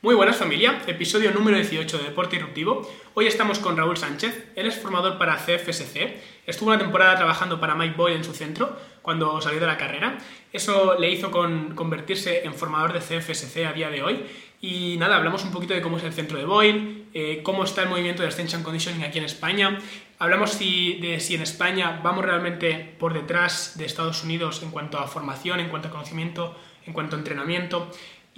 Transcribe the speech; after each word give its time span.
Muy 0.00 0.14
buenas 0.14 0.36
familia, 0.36 0.80
episodio 0.86 1.32
número 1.32 1.56
18 1.56 1.98
de 1.98 2.04
Deporte 2.04 2.36
Irruptivo. 2.36 2.88
Hoy 3.14 3.26
estamos 3.26 3.58
con 3.58 3.76
Raúl 3.76 3.96
Sánchez, 3.96 4.52
él 4.54 4.66
es 4.68 4.78
formador 4.78 5.18
para 5.18 5.34
CFSC, 5.34 6.14
estuvo 6.46 6.68
una 6.68 6.78
temporada 6.78 7.16
trabajando 7.16 7.58
para 7.58 7.74
Mike 7.74 7.96
Boyle 7.96 8.14
en 8.14 8.22
su 8.22 8.32
centro 8.32 8.78
cuando 9.02 9.40
salió 9.40 9.58
de 9.58 9.66
la 9.66 9.76
carrera. 9.76 10.16
Eso 10.52 10.96
le 11.00 11.10
hizo 11.10 11.32
convertirse 11.32 12.44
en 12.44 12.54
formador 12.54 12.92
de 12.92 13.00
CFSC 13.00 13.66
a 13.66 13.72
día 13.72 13.90
de 13.90 14.04
hoy. 14.04 14.24
Y 14.60 14.96
nada, 14.98 15.16
hablamos 15.16 15.42
un 15.42 15.50
poquito 15.50 15.74
de 15.74 15.82
cómo 15.82 15.98
es 15.98 16.04
el 16.04 16.12
centro 16.12 16.38
de 16.38 16.44
Boyle, 16.44 17.06
eh, 17.12 17.40
cómo 17.42 17.64
está 17.64 17.82
el 17.82 17.88
movimiento 17.88 18.22
de 18.22 18.28
Extension 18.28 18.62
Conditioning 18.62 19.02
aquí 19.02 19.18
en 19.18 19.24
España. 19.24 19.80
Hablamos 20.20 20.56
de 20.60 21.18
si 21.18 21.34
en 21.34 21.42
España 21.42 22.00
vamos 22.04 22.24
realmente 22.24 22.94
por 23.00 23.14
detrás 23.14 23.76
de 23.76 23.84
Estados 23.86 24.22
Unidos 24.22 24.62
en 24.62 24.70
cuanto 24.70 25.00
a 25.00 25.08
formación, 25.08 25.58
en 25.58 25.68
cuanto 25.68 25.88
a 25.88 25.90
conocimiento, 25.90 26.56
en 26.86 26.92
cuanto 26.92 27.16
a 27.16 27.18
entrenamiento. 27.18 27.90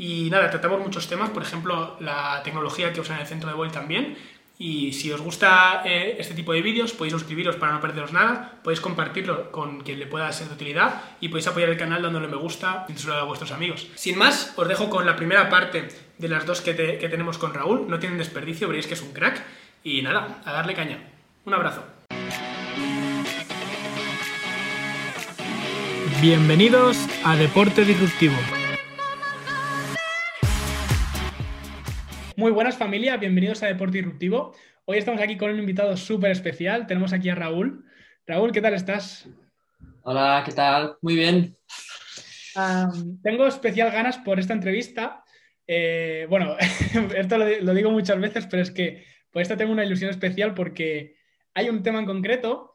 Y 0.02 0.30
nada, 0.30 0.48
tratamos 0.48 0.80
muchos 0.80 1.08
temas, 1.08 1.28
por 1.28 1.42
ejemplo, 1.42 1.98
la 2.00 2.42
tecnología 2.42 2.90
que 2.90 3.02
usan 3.02 3.16
en 3.16 3.20
el 3.20 3.28
centro 3.28 3.50
de 3.50 3.54
Boyle 3.54 3.70
también. 3.70 4.16
Y 4.58 4.94
si 4.94 5.12
os 5.12 5.20
gusta 5.20 5.82
eh, 5.84 6.16
este 6.18 6.32
tipo 6.32 6.54
de 6.54 6.62
vídeos, 6.62 6.92
podéis 6.92 7.12
suscribiros 7.12 7.56
para 7.56 7.74
no 7.74 7.82
perderos 7.82 8.10
nada, 8.10 8.60
podéis 8.64 8.80
compartirlo 8.80 9.50
con 9.52 9.82
quien 9.82 9.98
le 9.98 10.06
pueda 10.06 10.32
ser 10.32 10.48
de 10.48 10.54
utilidad 10.54 11.02
y 11.20 11.28
podéis 11.28 11.48
apoyar 11.48 11.68
el 11.68 11.76
canal 11.76 12.00
dándole 12.00 12.28
me 12.28 12.36
gusta 12.36 12.86
y 12.88 13.10
a 13.10 13.24
vuestros 13.24 13.52
amigos. 13.52 13.88
Sin 13.94 14.16
más, 14.16 14.54
os 14.56 14.66
dejo 14.66 14.88
con 14.88 15.04
la 15.04 15.16
primera 15.16 15.50
parte 15.50 15.88
de 16.16 16.28
las 16.30 16.46
dos 16.46 16.62
que, 16.62 16.74
que 16.74 17.08
tenemos 17.10 17.36
con 17.36 17.52
Raúl. 17.52 17.86
No 17.86 17.98
tienen 17.98 18.16
desperdicio, 18.16 18.68
veréis 18.68 18.86
que 18.86 18.94
es 18.94 19.02
un 19.02 19.12
crack. 19.12 19.44
Y 19.84 20.00
nada, 20.00 20.40
a 20.46 20.52
darle 20.52 20.72
caña. 20.72 21.10
Un 21.44 21.52
abrazo. 21.52 21.84
Bienvenidos 26.22 26.96
a 27.22 27.36
Deporte 27.36 27.84
Disruptivo. 27.84 28.36
Muy 32.40 32.52
buenas 32.52 32.78
familia, 32.78 33.18
bienvenidos 33.18 33.62
a 33.62 33.66
Deporte 33.66 33.98
Disruptivo. 33.98 34.54
Hoy 34.86 34.96
estamos 34.96 35.20
aquí 35.20 35.36
con 35.36 35.50
un 35.50 35.58
invitado 35.58 35.94
súper 35.98 36.30
especial. 36.30 36.86
Tenemos 36.86 37.12
aquí 37.12 37.28
a 37.28 37.34
Raúl. 37.34 37.84
Raúl, 38.26 38.50
¿qué 38.50 38.62
tal 38.62 38.72
estás? 38.72 39.28
Hola, 40.04 40.42
¿qué 40.46 40.52
tal? 40.52 40.96
Muy 41.02 41.16
bien. 41.16 41.54
tengo 43.22 43.46
especial 43.46 43.90
ganas 43.90 44.16
por 44.16 44.40
esta 44.40 44.54
entrevista. 44.54 45.22
Eh, 45.66 46.26
bueno, 46.30 46.56
esto 47.14 47.36
lo, 47.36 47.74
digo 47.74 47.90
muchas 47.90 48.18
veces, 48.18 48.46
pero 48.46 48.62
es 48.62 48.70
que 48.70 49.04
por 49.30 49.42
esta 49.42 49.58
tengo 49.58 49.72
una 49.72 49.84
ilusión 49.84 50.08
especial 50.08 50.54
porque 50.54 51.16
hay 51.52 51.68
un 51.68 51.82
tema 51.82 51.98
en 51.98 52.06
concreto 52.06 52.72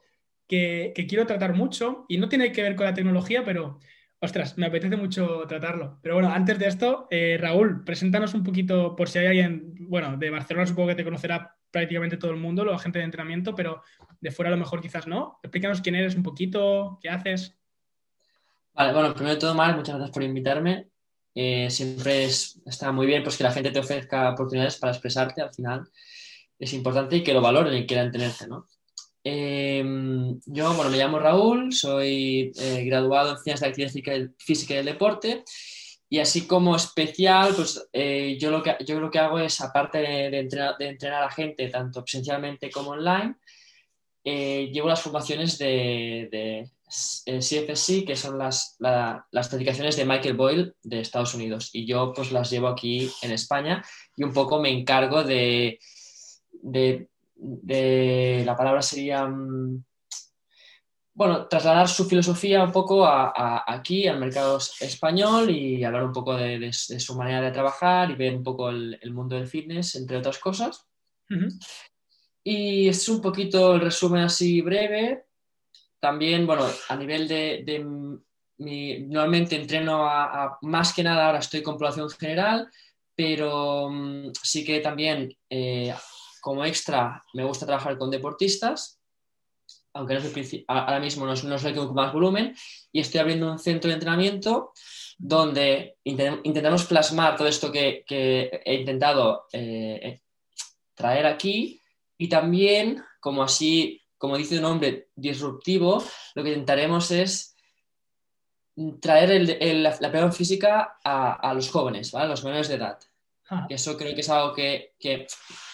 que, 0.47 0.93
que 0.95 1.07
quiero 1.07 1.25
tratar 1.25 1.55
mucho 1.55 2.05
y 2.07 2.19
no 2.19 2.29
tiene 2.29 2.51
que 2.51 2.61
ver 2.61 2.75
con 2.75 2.85
la 2.85 2.93
tecnología, 2.93 3.43
pero 3.43 3.79
Ostras, 4.19 4.57
me 4.57 4.65
apetece 4.65 4.95
mucho 4.95 5.43
tratarlo. 5.47 5.99
Pero 6.01 6.15
bueno, 6.15 6.31
antes 6.31 6.57
de 6.57 6.67
esto, 6.67 7.07
eh, 7.11 7.37
Raúl, 7.39 7.83
preséntanos 7.83 8.33
un 8.33 8.43
poquito, 8.43 8.95
por 8.95 9.09
si 9.09 9.19
hay 9.19 9.27
alguien, 9.27 9.75
bueno, 9.79 10.17
de 10.17 10.29
Barcelona 10.29 10.65
supongo 10.65 10.89
que 10.89 10.95
te 10.95 11.03
conocerá 11.03 11.55
prácticamente 11.69 12.17
todo 12.17 12.31
el 12.31 12.37
mundo, 12.37 12.63
la 12.63 12.79
gente 12.79 12.99
de 12.99 13.05
entrenamiento, 13.05 13.53
pero 13.53 13.83
de 14.21 14.31
fuera 14.31 14.49
a 14.49 14.55
lo 14.55 14.57
mejor 14.57 14.81
quizás 14.81 15.07
no. 15.07 15.39
Explícanos 15.43 15.81
quién 15.81 15.95
eres 15.95 16.15
un 16.15 16.23
poquito, 16.23 16.97
qué 17.01 17.09
haces. 17.09 17.57
Vale, 18.73 18.93
bueno, 18.93 19.13
primero 19.13 19.35
de 19.35 19.41
todo, 19.41 19.53
Mar, 19.53 19.75
muchas 19.75 19.95
gracias 19.95 20.13
por 20.13 20.23
invitarme. 20.23 20.87
Eh, 21.33 21.69
siempre 21.69 22.25
está 22.25 22.93
muy 22.93 23.05
bien 23.05 23.21
pues, 23.21 23.35
que 23.35 23.43
la 23.43 23.51
gente 23.51 23.71
te 23.71 23.79
ofrezca 23.79 24.31
oportunidades 24.31 24.77
para 24.77 24.93
expresarte 24.93 25.41
al 25.41 25.53
final. 25.53 25.83
Es 26.57 26.73
importante 26.73 27.17
y 27.17 27.23
que 27.23 27.33
lo 27.33 27.41
valoren 27.41 27.73
y 27.73 27.85
quieran 27.85 28.11
tenerte, 28.11 28.47
¿no? 28.47 28.67
Em, 29.27 30.39
yo, 30.45 30.71
bueno, 30.75 30.91
me 30.91 30.97
llamo 30.97 31.17
Raúl, 31.17 31.73
soy 31.73 32.51
eh, 32.59 32.83
graduado 32.85 33.31
en 33.31 33.37
Ciencias 33.39 33.59
de 33.61 33.65
la 33.65 33.69
Actividad 33.71 34.31
Física 34.37 34.73
y 34.73 34.77
del 34.77 34.85
Deporte 34.85 35.43
y 36.07 36.19
así 36.19 36.45
como 36.45 36.75
especial, 36.75 37.53
pues 37.55 37.89
eh, 37.91 38.37
yo, 38.39 38.51
lo 38.51 38.61
que, 38.61 38.77
yo 38.85 38.99
lo 38.99 39.09
que 39.09 39.17
hago 39.17 39.39
es, 39.39 39.59
aparte 39.61 39.97
de, 39.97 40.37
entrenar, 40.37 40.77
de 40.77 40.89
entrenar, 40.89 41.23
a 41.23 41.31
gente, 41.31 41.67
tanto 41.69 42.03
presencialmente 42.03 42.69
como 42.69 42.91
online, 42.91 43.35
eh, 44.23 44.69
llevo 44.71 44.89
las 44.89 45.01
formaciones 45.01 45.57
de, 45.57 46.29
de 46.31 47.39
CFSC, 47.39 48.05
que 48.05 48.15
son 48.15 48.37
las, 48.37 48.75
las 48.77 49.49
certificaciones 49.49 49.95
de 49.95 50.05
Michael 50.05 50.37
Boyle 50.37 50.75
de 50.83 50.99
Estados 50.99 51.33
Unidos. 51.33 51.71
Y 51.73 51.87
yo 51.87 52.13
pues 52.13 52.31
las 52.31 52.51
llevo 52.51 52.67
aquí 52.67 53.09
en 53.23 53.31
España 53.31 53.83
y 54.15 54.23
un 54.23 54.33
poco 54.33 54.61
me 54.61 54.69
encargo 54.69 55.23
de, 55.23 55.79
de 56.51 57.09
de 57.35 58.43
la 58.45 58.55
palabra 58.55 58.81
sería, 58.81 59.25
mm, 59.25 59.83
bueno, 61.13 61.47
trasladar 61.47 61.87
su 61.87 62.05
filosofía 62.05 62.63
un 62.63 62.71
poco 62.71 63.05
a, 63.05 63.63
aquí, 63.65 64.07
al 64.07 64.19
mercado 64.19 64.59
español 64.79 65.49
y 65.49 65.83
hablar 65.83 66.03
un 66.03 66.11
poco 66.11 66.35
de, 66.35 66.73
su 66.73 67.15
manera 67.15 67.41
de 67.41 67.51
trabajar 67.51 68.11
y 68.11 68.15
ver 68.15 68.35
un 68.35 68.43
poco 68.43 68.69
el, 68.69 68.99
mundo 69.13 69.35
del 69.35 69.47
fitness, 69.47 69.95
entre 69.95 70.17
otras 70.17 70.39
cosas. 70.39 70.85
Y 72.43 72.89
es 72.89 73.07
un 73.07 73.21
poquito 73.21 73.75
el 73.75 73.81
resumen 73.81 74.23
así 74.23 74.61
breve. 74.61 75.25
También, 75.99 76.45
bueno, 76.45 76.67
a 76.89 76.95
nivel 76.97 77.27
de, 77.27 77.85
mi, 78.57 78.99
normalmente 78.99 79.55
entreno 79.55 80.05
a, 80.05 80.57
más 80.61 80.93
que 80.93 81.03
nada, 81.03 81.27
ahora 81.27 81.39
estoy 81.39 81.63
con 81.63 81.77
población 81.77 82.09
general, 82.09 82.69
pero 83.15 83.89
mm, 83.89 84.31
sí 84.43 84.65
que 84.65 84.81
también 84.81 85.33
eh, 85.49 85.93
como 86.45 86.63
extra, 86.63 87.25
me 87.33 87.43
gusta 87.43 87.65
trabajar 87.65 87.97
con 87.97 88.11
deportistas, 88.11 88.99
aunque 89.93 90.13
no 90.13 90.21
ahora 90.67 90.99
mismo 90.99 91.25
no 91.25 91.33
no 91.33 91.55
el 91.55 91.73
que 91.73 91.79
más 91.91 92.13
volumen, 92.13 92.55
y 92.91 92.99
estoy 92.99 93.19
abriendo 93.19 93.51
un 93.51 93.57
centro 93.57 93.87
de 93.87 93.95
entrenamiento 93.95 94.71
donde 95.17 95.97
intentamos 96.03 96.85
plasmar 96.85 97.35
todo 97.35 97.47
esto 97.47 97.71
que, 97.71 98.03
he 98.07 98.75
intentado 98.75 99.47
eh, 99.53 99.99
eh, 100.03 100.21
traer 100.93 101.25
aquí 101.25 101.81
y 102.15 102.29
también, 102.29 103.03
como 103.19 103.41
así, 103.41 104.03
como 104.15 104.37
dice 104.37 104.57
un 104.57 104.61
nombre 104.61 105.09
disruptivo, 105.15 106.03
lo 106.35 106.43
que 106.43 106.49
intentaremos 106.49 107.09
es 107.09 107.55
traer 109.01 109.49
la, 109.77 109.97
la 109.99 110.31
física 110.31 110.99
a, 111.03 111.51
los 111.55 111.71
jóvenes, 111.71 112.13
a 112.13 112.27
los 112.27 112.43
menores 112.43 112.67
de 112.67 112.75
edad. 112.75 112.99
Eso 113.69 113.95
creo 113.95 114.15
que 114.15 114.21
es 114.21 114.29
algo 114.29 114.53
que, 114.53 114.95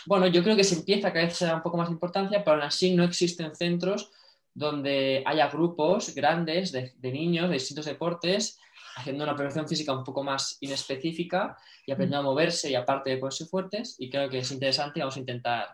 bueno, 0.05 0.27
yo 0.27 0.43
creo 0.43 0.55
que 0.55 0.63
se 0.63 0.75
empieza 0.75 1.13
cada 1.13 1.25
vez 1.25 1.41
a 1.41 1.55
un 1.55 1.61
poco 1.61 1.77
más 1.77 1.87
de 1.87 1.93
importancia, 1.93 2.43
pero 2.43 2.55
aún 2.55 2.63
así 2.63 2.93
no 2.93 3.03
existen 3.03 3.55
centros 3.55 4.11
donde 4.53 5.23
haya 5.25 5.47
grupos 5.47 6.13
grandes 6.13 6.73
de, 6.73 6.93
niños 7.01 7.47
de 7.47 7.53
distintos 7.53 7.85
deportes 7.85 8.59
haciendo 8.97 9.23
una 9.23 9.33
preparación 9.33 9.69
física 9.69 9.93
un 9.93 10.03
poco 10.03 10.21
más 10.21 10.57
inespecífica 10.59 11.57
y 11.85 11.93
aprendiendo 11.93 12.27
a 12.27 12.31
moverse 12.31 12.69
y 12.69 12.75
aparte 12.75 13.11
de 13.11 13.17
ponerse 13.17 13.45
fuertes. 13.45 13.95
Y 13.99 14.09
creo 14.09 14.29
que 14.29 14.39
es 14.39 14.51
interesante 14.51 14.99
y 14.99 15.01
vamos 15.01 15.15
a 15.15 15.19
intentar 15.19 15.69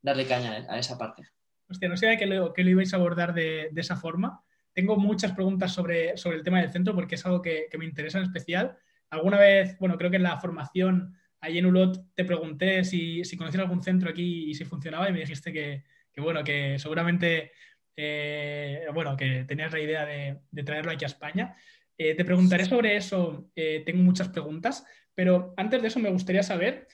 darle 0.00 0.26
caña 0.26 0.66
a 0.70 0.78
esa 0.78 0.96
parte. 0.96 1.22
Hostia, 1.68 1.88
no 1.90 1.98
sé 1.98 2.16
que 2.16 2.24
lo, 2.24 2.54
que 2.54 2.64
lo 2.64 2.70
ibais 2.70 2.94
a 2.94 2.96
abordar 2.96 3.34
de, 3.34 3.68
de, 3.72 3.80
esa 3.82 3.96
forma. 3.96 4.40
Tengo 4.72 4.96
muchas 4.96 5.32
preguntas 5.32 5.74
sobre, 5.74 6.16
sobre 6.16 6.36
el 6.36 6.44
tema 6.44 6.60
del 6.60 6.72
centro 6.72 6.94
porque 6.94 7.16
es 7.16 7.26
algo 7.26 7.42
que, 7.42 7.66
que 7.70 7.76
me 7.76 7.84
interesa 7.84 8.18
en 8.18 8.24
especial. 8.24 8.78
Alguna 9.10 9.38
vez, 9.38 9.76
bueno, 9.78 9.98
creo 9.98 10.10
que 10.10 10.16
en 10.16 10.22
la 10.22 10.40
formación 10.40 11.14
Allí 11.40 11.58
en 11.58 11.66
Ulot 11.66 12.14
te 12.14 12.24
pregunté 12.24 12.84
si, 12.84 13.24
si 13.24 13.36
conocías 13.36 13.62
algún 13.62 13.82
centro 13.82 14.10
aquí 14.10 14.50
y 14.50 14.54
si 14.54 14.64
funcionaba 14.64 15.08
y 15.08 15.12
me 15.12 15.20
dijiste 15.20 15.52
que, 15.52 15.84
bueno, 16.16 16.42
que 16.42 16.78
seguramente, 16.78 17.52
eh, 17.96 18.86
bueno, 18.94 19.16
que 19.16 19.44
tenías 19.44 19.72
la 19.72 19.80
idea 19.80 20.06
de, 20.06 20.62
traerlo 20.64 20.92
aquí 20.92 21.04
a 21.04 21.08
España. 21.08 21.56
Eh, 21.98 22.14
te 22.14 22.24
preguntaré 22.24 22.64
sobre 22.64 22.96
eso, 22.96 23.50
eh, 23.54 23.82
tengo 23.84 24.02
muchas 24.02 24.28
preguntas, 24.28 24.84
pero 25.14 25.54
antes 25.56 25.80
de 25.82 25.88
eso 25.88 26.00
me 26.00 26.10
gustaría 26.10 26.42
saber, 26.42 26.88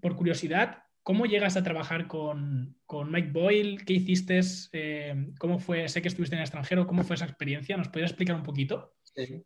por 0.00 0.16
curiosidad, 0.16 0.84
¿cómo 1.02 1.26
llegas 1.26 1.56
a 1.56 1.62
trabajar 1.62 2.06
con, 2.06 2.76
Mike 2.90 3.30
Boyle? 3.32 3.84
¿Qué 3.84 3.94
hiciste? 3.94 4.40
¿Cómo 5.38 5.58
fue? 5.58 5.88
Sé 5.88 6.00
que 6.00 6.08
estuviste 6.08 6.34
en 6.34 6.40
el 6.40 6.44
extranjero, 6.44 6.86
¿cómo 6.86 7.04
fue 7.04 7.16
esa 7.16 7.26
experiencia? 7.26 7.76
¿Nos 7.76 7.88
podrías 7.88 8.10
explicar 8.10 8.36
un 8.36 8.42
poquito? 8.42 8.94
Sí. 9.02 9.44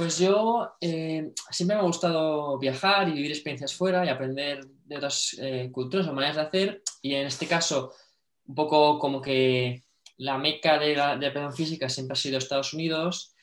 Pues 0.00 0.18
yo 0.18 0.76
eh, 0.80 1.30
siempre 1.50 1.76
me 1.76 1.82
ha 1.82 1.84
gustado 1.84 2.58
viajar 2.58 3.06
y 3.06 3.12
vivir 3.12 3.32
experiencias 3.32 3.74
fuera 3.74 4.02
y 4.02 4.08
aprender 4.08 4.66
de 4.86 4.96
otras 4.96 5.36
eh, 5.38 5.68
culturas 5.70 6.08
o 6.08 6.14
maneras 6.14 6.36
de 6.36 6.42
hacer. 6.42 6.82
Y 7.02 7.16
en 7.16 7.26
este 7.26 7.46
caso, 7.46 7.92
un 8.46 8.54
poco 8.54 8.98
como 8.98 9.20
que 9.20 9.82
la 10.16 10.38
meca 10.38 10.78
de 10.78 10.96
la, 10.96 11.18
de 11.18 11.52
física 11.52 11.90
siempre 11.90 12.14
ha 12.14 12.16
sido 12.16 12.38
Estados 12.38 12.72
Unidos. 12.72 13.34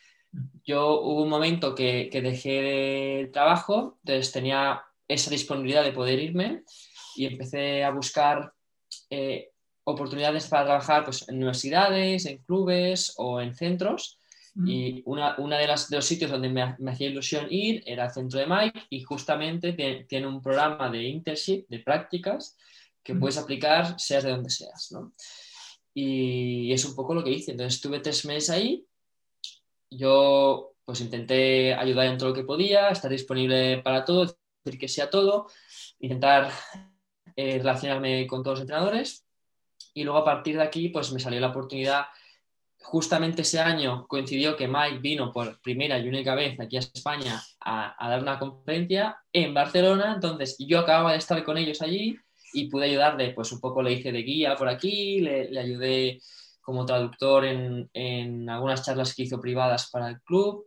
Yo 0.65 0.99
hubo 0.99 1.21
un 1.21 1.29
momento 1.29 1.75
que, 1.75 2.09
que 2.11 2.23
dejé 2.23 3.19
el 3.19 3.31
trabajo, 3.31 3.99
entonces 4.03 4.31
tenía 4.31 4.81
esa 5.07 5.29
disponibilidad 5.29 5.83
de 5.83 5.91
poder 5.91 6.17
irme 6.17 6.63
y 7.15 7.27
empecé 7.27 7.83
a 7.83 7.91
buscar 7.91 8.51
eh, 9.11 9.51
oportunidades 9.83 10.47
para 10.47 10.65
trabajar 10.65 11.05
pues, 11.05 11.29
en 11.29 11.35
universidades, 11.35 12.25
en 12.25 12.39
clubes 12.39 13.13
o 13.17 13.41
en 13.41 13.53
centros 13.53 14.17
y 14.65 15.03
una, 15.05 15.35
una 15.37 15.57
de, 15.57 15.67
las, 15.67 15.87
de 15.89 15.97
los 15.97 16.05
sitios 16.05 16.31
donde 16.31 16.49
me, 16.49 16.75
me, 16.79 16.91
hacía 16.91 17.09
ilusión 17.09 17.47
ir 17.49 17.83
era 17.85 18.05
el 18.05 18.11
centro 18.11 18.39
de 18.39 18.47
Mike 18.47 18.87
y 18.89 19.03
justamente 19.03 19.73
tiene, 20.07 20.27
un 20.27 20.41
programa 20.41 20.89
de 20.89 21.03
internship, 21.03 21.67
de 21.67 21.79
prácticas, 21.79 22.57
que 23.03 23.13
puedes 23.13 23.37
aplicar 23.37 23.99
seas 23.99 24.23
de 24.23 24.31
donde 24.31 24.49
seas, 24.49 24.91
¿no? 24.91 25.13
Y 25.93 26.73
es 26.73 26.83
un 26.85 26.95
poco 26.95 27.13
lo 27.13 27.23
que 27.23 27.31
hice. 27.31 27.51
Entonces 27.51 27.75
estuve 27.75 27.99
tres 27.99 28.25
meses 28.25 28.49
ahí. 28.49 28.85
Yo 29.89 30.73
pues 30.83 31.01
intenté 31.01 31.73
ayudar 31.73 32.07
en 32.07 32.17
todo 32.17 32.29
lo 32.29 32.35
que 32.35 32.43
podía, 32.43 32.89
estar 32.89 33.11
disponible 33.11 33.81
para 33.83 34.05
todo, 34.05 34.25
decir 34.63 34.79
que 34.79 34.87
sí 34.87 35.01
a 35.01 35.09
todo, 35.09 35.47
intentar 35.99 36.51
eh, 37.35 37.59
relacionarme 37.59 38.25
con 38.25 38.41
todos 38.41 38.59
los 38.59 38.61
entrenadores 38.61 39.25
y 39.93 40.03
luego 40.03 40.19
a 40.19 40.25
partir 40.25 40.57
de 40.57 40.63
aquí 40.63 40.89
pues 40.89 41.11
me 41.11 41.19
salió 41.19 41.39
la 41.39 41.49
oportunidad 41.49 42.05
justamente 42.81 43.41
ese 43.41 43.59
año 43.59 44.07
coincidió 44.07 44.55
que 44.55 44.67
Mike 44.67 44.99
vino 44.99 45.31
por 45.31 45.59
primera 45.61 45.99
y 45.99 46.07
única 46.07 46.35
vez 46.35 46.59
aquí 46.59 46.77
a 46.77 46.79
España 46.79 47.41
a, 47.59 48.09
dar 48.09 48.21
una 48.21 48.39
conferencia 48.39 49.17
en 49.33 49.53
Barcelona, 49.53 50.13
entonces 50.15 50.55
yo 50.59 50.79
acababa 50.79 51.11
de 51.11 51.17
estar 51.17 51.43
con 51.43 51.57
ellos 51.57 51.81
allí 51.81 52.17
y 52.53 52.69
pude 52.69 52.85
ayudarle, 52.85 53.31
pues 53.33 53.51
un 53.51 53.59
poco 53.59 53.81
le 53.81 53.93
hice 53.93 54.11
de 54.11 54.21
guía 54.21 54.55
por 54.55 54.69
aquí, 54.69 55.19
le, 55.19 55.59
ayudé 55.59 56.21
como 56.61 56.85
traductor 56.85 57.45
en, 57.45 57.89
en, 57.93 58.49
algunas 58.49 58.83
charlas 58.83 59.13
que 59.13 59.23
hizo 59.23 59.39
privadas 59.39 59.89
para 59.89 60.09
el 60.09 60.21
club 60.21 60.65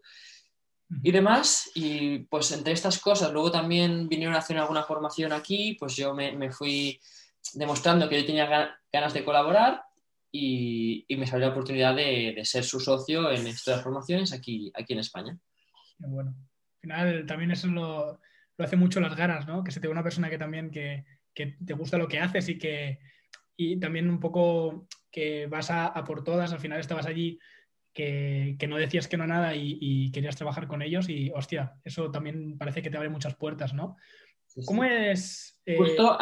y 1.02 1.10
demás. 1.10 1.70
Y 1.74 2.20
pues 2.20 2.52
entre 2.52 2.72
estas 2.72 2.98
cosas, 2.98 3.32
luego 3.32 3.50
también 3.50 4.08
vinieron 4.08 4.34
a 4.34 4.38
hacer 4.38 4.56
alguna 4.58 4.82
formación 4.82 5.32
aquí, 5.32 5.76
pues 5.78 5.96
yo 5.96 6.14
me, 6.14 6.32
me 6.32 6.50
fui 6.50 7.00
demostrando 7.54 8.08
que 8.08 8.20
yo 8.20 8.26
tenía 8.26 8.76
ganas 8.92 9.14
de 9.14 9.24
colaborar 9.24 9.82
y, 10.32 11.06
me 11.16 11.26
salió 11.26 11.46
la 11.46 11.52
oportunidad 11.52 11.94
de, 11.94 12.40
ser 12.44 12.64
su 12.64 12.80
socio 12.80 13.30
en 13.30 13.46
estas 13.46 13.82
formaciones 13.82 14.32
aquí, 14.32 14.70
aquí 14.74 14.92
en 14.92 15.00
España. 15.00 15.38
bueno. 15.98 16.30
Al 16.30 16.80
final 16.80 17.26
también 17.26 17.50
eso 17.50 17.66
lo, 17.66 18.20
lo 18.56 18.64
hace 18.64 18.76
mucho 18.76 19.00
las 19.00 19.14
ganas, 19.14 19.46
¿no? 19.46 19.62
Que 19.62 19.70
se 19.70 19.80
te 19.80 19.86
ve 19.86 19.92
una 19.92 20.02
persona 20.02 20.30
que 20.30 20.38
también 20.38 20.70
que, 20.70 21.04
que, 21.34 21.58
te 21.64 21.74
gusta 21.74 21.98
lo 21.98 22.08
que 22.08 22.20
haces 22.20 22.48
y 22.48 22.58
que 22.58 23.00
y 23.56 23.78
también 23.78 24.08
un 24.08 24.18
poco 24.18 24.86
que 25.10 25.46
vas 25.46 25.70
a, 25.70 25.92
por 26.06 26.24
todas, 26.24 26.50
al 26.52 26.60
final 26.60 26.80
estabas 26.80 27.04
allí 27.04 27.38
que, 27.92 28.56
que, 28.58 28.66
no 28.66 28.76
decías 28.78 29.06
que 29.06 29.18
no 29.18 29.26
nada 29.26 29.54
y, 29.54 30.10
querías 30.12 30.36
trabajar 30.36 30.66
con 30.66 30.80
ellos 30.80 31.10
y 31.10 31.30
hostia, 31.34 31.74
eso 31.84 32.10
también 32.10 32.56
parece 32.56 32.80
que 32.80 32.88
te 32.88 32.96
abre 32.96 33.10
muchas 33.10 33.36
puertas, 33.36 33.74
¿no? 33.74 33.96
¿Cómo 34.64 34.84
es? 34.84 35.60
Eh... 35.66 35.76
Justo, 35.76 36.18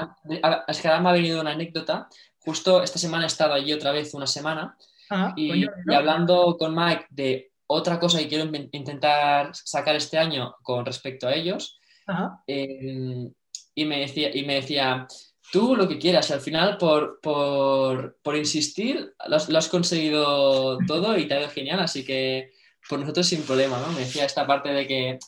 es 0.67 0.81
que 0.81 0.89
ahora 0.89 1.01
me 1.01 1.09
ha 1.11 1.13
venido 1.13 1.41
una 1.41 1.53
anécdota 1.53 2.09
justo 2.49 2.83
esta 2.83 2.99
semana 2.99 3.25
he 3.25 3.27
estado 3.27 3.53
allí 3.53 3.75
otra 3.75 3.93
vez 3.93 4.15
una 4.15 4.27
semana 4.27 4.75
ah, 5.11 5.35
y, 5.37 5.67
hablando 5.95 6.57
con 6.59 6.75
Mike 6.75 7.05
de 7.11 7.53
otra 7.67 8.01
cosa 8.01 8.19
que 8.19 8.29
quiero 8.29 8.51
intentar 8.73 9.51
sacar 9.55 9.95
este 9.97 10.17
año 10.17 10.55
con 10.63 10.87
respecto 10.87 11.29
a 11.29 11.35
ellos. 11.35 11.79
Em, 12.47 13.31
y, 13.75 13.85
me 13.85 14.01
decía, 14.01 14.35
y 14.35 14.47
me 14.47 14.55
decía, 14.55 15.07
tú 15.53 15.77
lo 15.77 15.87
que 15.87 15.99
quieras, 15.99 16.31
al 16.31 16.41
final 16.41 16.79
por, 16.79 17.21
por, 17.21 18.35
insistir 18.35 19.15
lo 19.27 19.59
has, 19.59 19.69
conseguido 19.69 20.79
todo 20.87 21.19
y 21.19 21.29
te 21.29 21.35
ha 21.35 21.41
ido 21.41 21.51
genial, 21.51 21.81
así 21.81 22.03
que 22.03 22.53
por 22.89 22.99
nosotros 22.99 23.27
sin 23.27 23.43
problema, 23.43 23.79
¿no? 23.79 23.93
Me 23.93 24.01
decía 24.01 24.25
esta 24.25 24.47
parte 24.47 24.71
de 24.71 24.87
que 24.87 25.19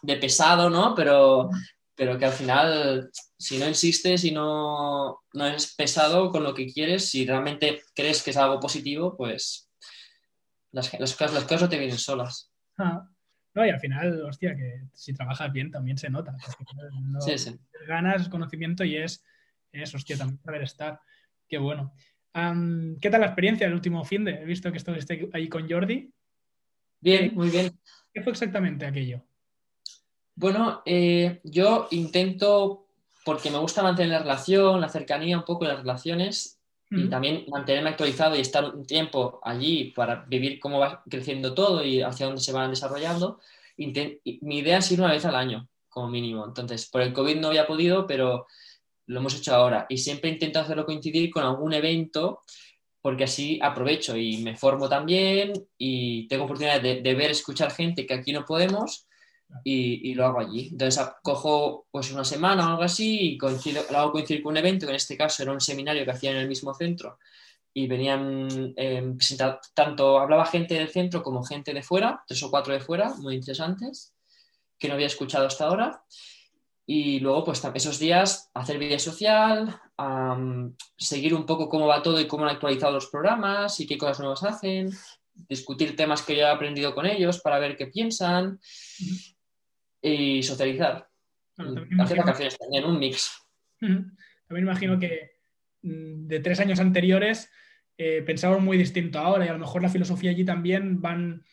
de 0.00 0.16
pesado, 0.16 0.70
¿no? 0.70 0.94
Pero, 0.94 1.50
pero 2.00 2.16
que 2.16 2.24
al 2.24 2.32
final, 2.32 3.10
si 3.38 3.58
no 3.58 3.68
insistes 3.68 4.24
y 4.24 4.30
no, 4.30 5.20
no 5.34 5.46
es 5.46 5.74
pesado 5.74 6.30
con 6.30 6.42
lo 6.42 6.54
que 6.54 6.64
quieres, 6.64 7.10
si 7.10 7.26
realmente 7.26 7.82
crees 7.94 8.22
que 8.22 8.30
es 8.30 8.38
algo 8.38 8.58
positivo, 8.58 9.18
pues 9.18 9.70
las, 10.72 10.98
las, 10.98 11.14
cosas, 11.14 11.34
las 11.34 11.44
cosas 11.44 11.60
no 11.60 11.68
te 11.68 11.78
vienen 11.78 11.98
solas. 11.98 12.50
Ah. 12.78 13.06
No, 13.52 13.66
y 13.66 13.68
al 13.68 13.80
final, 13.80 14.22
hostia, 14.22 14.56
que 14.56 14.84
si 14.94 15.12
trabajas 15.12 15.52
bien 15.52 15.70
también 15.70 15.98
se 15.98 16.08
nota. 16.08 16.34
sí, 17.20 17.36
sí. 17.36 17.60
Ganas 17.86 18.30
conocimiento 18.30 18.82
y 18.82 18.96
es, 18.96 19.22
es, 19.70 19.94
hostia, 19.94 20.16
también 20.16 20.40
saber 20.42 20.62
estar. 20.62 21.00
Qué 21.46 21.58
bueno. 21.58 21.92
¿Qué 22.32 23.10
tal 23.10 23.20
la 23.20 23.26
experiencia 23.26 23.66
del 23.66 23.74
último 23.74 24.06
fin 24.06 24.24
de? 24.24 24.40
He 24.40 24.46
visto 24.46 24.72
que 24.72 24.78
estuviste 24.78 25.28
ahí 25.34 25.50
con 25.50 25.68
Jordi. 25.68 26.10
Bien, 26.98 27.34
muy 27.34 27.50
bien. 27.50 27.78
¿Qué 28.10 28.22
fue 28.22 28.32
exactamente 28.32 28.86
aquello? 28.86 29.22
Bueno, 30.40 30.80
eh, 30.86 31.38
yo 31.44 31.86
intento, 31.90 32.86
porque 33.26 33.50
me 33.50 33.58
gusta 33.58 33.82
mantener 33.82 34.12
la 34.12 34.18
relación, 34.20 34.80
la 34.80 34.88
cercanía 34.88 35.36
un 35.36 35.44
poco 35.44 35.66
las 35.66 35.80
relaciones 35.80 36.58
y 36.88 37.10
también 37.10 37.44
mantenerme 37.48 37.90
actualizado 37.90 38.34
y 38.34 38.40
estar 38.40 38.64
un 38.64 38.86
tiempo 38.86 39.38
allí 39.44 39.92
para 39.94 40.24
vivir 40.26 40.58
cómo 40.58 40.78
va 40.78 41.02
creciendo 41.10 41.52
todo 41.52 41.84
y 41.84 42.00
hacia 42.00 42.24
dónde 42.24 42.40
se 42.40 42.52
van 42.52 42.70
desarrollando. 42.70 43.38
mi 43.76 44.58
idea 44.58 44.78
es 44.78 44.90
ir 44.90 45.00
una 45.00 45.12
vez 45.12 45.26
al 45.26 45.34
año, 45.34 45.68
como 45.90 46.08
mínimo. 46.08 46.46
Entonces, 46.46 46.88
por 46.88 47.02
el 47.02 47.12
COVID 47.12 47.36
no 47.36 47.48
había 47.48 47.66
podido, 47.66 48.06
pero 48.06 48.46
lo 49.08 49.20
hemos 49.20 49.34
hecho 49.34 49.54
ahora. 49.54 49.84
Y 49.90 49.98
siempre 49.98 50.30
intento 50.30 50.58
hacerlo 50.58 50.86
coincidir 50.86 51.30
con 51.30 51.44
algún 51.44 51.74
evento 51.74 52.40
porque 53.02 53.24
así 53.24 53.58
aprovecho 53.62 54.16
y 54.16 54.38
me 54.38 54.56
formo 54.56 54.88
también 54.88 55.52
y 55.76 56.26
tengo 56.28 56.44
oportunidad 56.44 56.80
de, 56.80 57.02
de 57.02 57.14
ver, 57.14 57.30
escuchar 57.30 57.70
gente 57.70 58.06
que 58.06 58.14
aquí 58.14 58.32
no 58.32 58.46
podemos 58.46 59.06
y, 59.64 60.14
lo 60.14 60.26
hago 60.26 60.40
allí. 60.40 60.68
Entonces 60.72 61.04
cojo 61.22 61.86
pues 61.90 62.12
una 62.12 62.24
semana 62.24 62.66
o 62.66 62.70
algo 62.70 62.82
así 62.82 63.32
y 63.32 63.38
coincido, 63.38 63.82
lo 63.90 63.98
hago 63.98 64.12
coincidir 64.12 64.42
con 64.42 64.52
un 64.52 64.58
evento, 64.58 64.86
que 64.86 64.92
en 64.92 64.96
este 64.96 65.16
caso 65.16 65.42
era 65.42 65.52
un 65.52 65.60
seminario 65.60 66.04
que 66.04 66.10
hacían 66.10 66.36
en 66.36 66.42
el 66.42 66.48
mismo 66.48 66.74
centro 66.74 67.18
y 67.72 67.86
venían 67.86 68.74
eh, 68.76 69.14
tanto 69.74 70.18
hablaba 70.18 70.44
gente 70.46 70.74
del 70.74 70.88
centro 70.88 71.22
como 71.22 71.44
gente 71.44 71.72
de 71.72 71.82
fuera, 71.82 72.22
tres 72.26 72.42
o 72.42 72.50
cuatro 72.50 72.72
de 72.72 72.80
fuera, 72.80 73.14
muy 73.16 73.34
interesantes, 73.34 74.12
que 74.78 74.88
no 74.88 74.94
había 74.94 75.06
escuchado 75.06 75.46
hasta 75.46 75.66
ahora. 75.66 76.02
Y 76.86 77.20
luego, 77.20 77.44
pues 77.44 77.64
esos 77.74 78.00
días, 78.00 78.50
hacer 78.52 78.78
vida 78.78 78.98
social, 78.98 79.80
seguir 80.98 81.34
un 81.34 81.46
poco 81.46 81.68
cómo 81.68 81.86
va 81.86 82.02
todo 82.02 82.20
y 82.20 82.26
cómo 82.26 82.44
han 82.44 82.50
actualizado 82.50 82.94
los 82.94 83.06
programas 83.06 83.78
y 83.78 83.86
qué 83.86 83.96
cosas 83.96 84.18
nuevas 84.18 84.42
hacen, 84.42 84.90
discutir 85.48 85.94
temas 85.94 86.22
que 86.22 86.34
yo 86.34 86.42
he 86.42 86.50
aprendido 86.50 86.92
con 86.92 87.06
ellos 87.06 87.40
para 87.40 87.60
ver 87.60 87.76
qué 87.76 87.86
piensan 87.86 88.58
y 90.02 90.42
socializar. 90.42 91.08
Hacer 91.98 92.18
vacaciones 92.18 92.58
también, 92.58 92.84
un 92.84 92.98
mix. 92.98 93.30
También 93.78 94.66
imagino 94.66 94.98
que 94.98 95.32
mm, 95.82 96.26
de 96.26 96.40
tres 96.40 96.60
años 96.60 96.80
anteriores 96.80 97.50
eh, 97.96 98.22
pensamos 98.22 98.62
muy 98.62 98.78
distinto 98.78 99.18
ahora 99.18 99.44
y 99.44 99.48
a 99.48 99.52
lo 99.52 99.58
mejor 99.58 99.82
la 99.82 99.88
filosofía 99.88 100.30
allí 100.30 100.44
también 100.44 101.00
van 101.00 101.44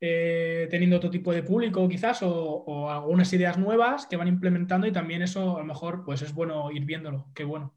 eh, 0.00 0.66
teniendo 0.68 0.96
otro 0.96 1.10
tipo 1.10 1.32
de 1.32 1.44
público 1.44 1.88
quizás 1.88 2.20
o, 2.22 2.90
algunas 2.90 3.32
ideas 3.32 3.56
nuevas 3.56 4.06
que 4.06 4.16
van 4.16 4.26
implementando 4.26 4.86
y 4.86 4.92
también 4.92 5.22
eso 5.22 5.56
a 5.56 5.60
lo 5.60 5.64
mejor 5.64 6.04
pues 6.04 6.22
es 6.22 6.34
bueno 6.34 6.72
ir 6.72 6.84
viéndolo, 6.84 7.30
qué 7.34 7.44
bueno. 7.44 7.76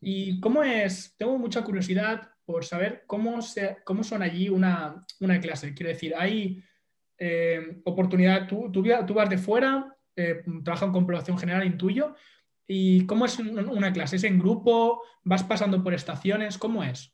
¿Y 0.00 0.40
cómo 0.40 0.62
es? 0.62 1.14
Tengo 1.16 1.38
mucha 1.38 1.64
curiosidad 1.64 2.28
por 2.44 2.66
saber 2.66 3.04
cómo, 3.06 3.40
se, 3.40 3.78
cómo 3.84 4.04
son 4.04 4.22
allí 4.22 4.50
una, 4.50 5.06
una 5.20 5.40
clase. 5.40 5.72
Quiero 5.72 5.88
decir, 5.88 6.14
hay 6.14 6.62
eh, 7.18 7.80
oportunidad, 7.84 8.46
tú, 8.46 8.70
tú, 8.70 9.14
vas 9.14 9.30
de 9.30 9.38
fuera, 9.38 9.96
eh, 10.14 10.42
trabajas 10.64 10.90
con 10.90 11.06
población 11.06 11.38
general, 11.38 11.66
intuyo, 11.66 12.14
¿y 12.66 13.06
cómo 13.06 13.24
es 13.24 13.38
una 13.38 13.92
clase? 13.92 14.16
¿Es 14.16 14.24
en 14.24 14.38
grupo? 14.38 15.02
¿Vas 15.24 15.44
pasando 15.44 15.82
por 15.82 15.94
estaciones? 15.94 16.58
¿Cómo 16.58 16.82
es? 16.82 17.12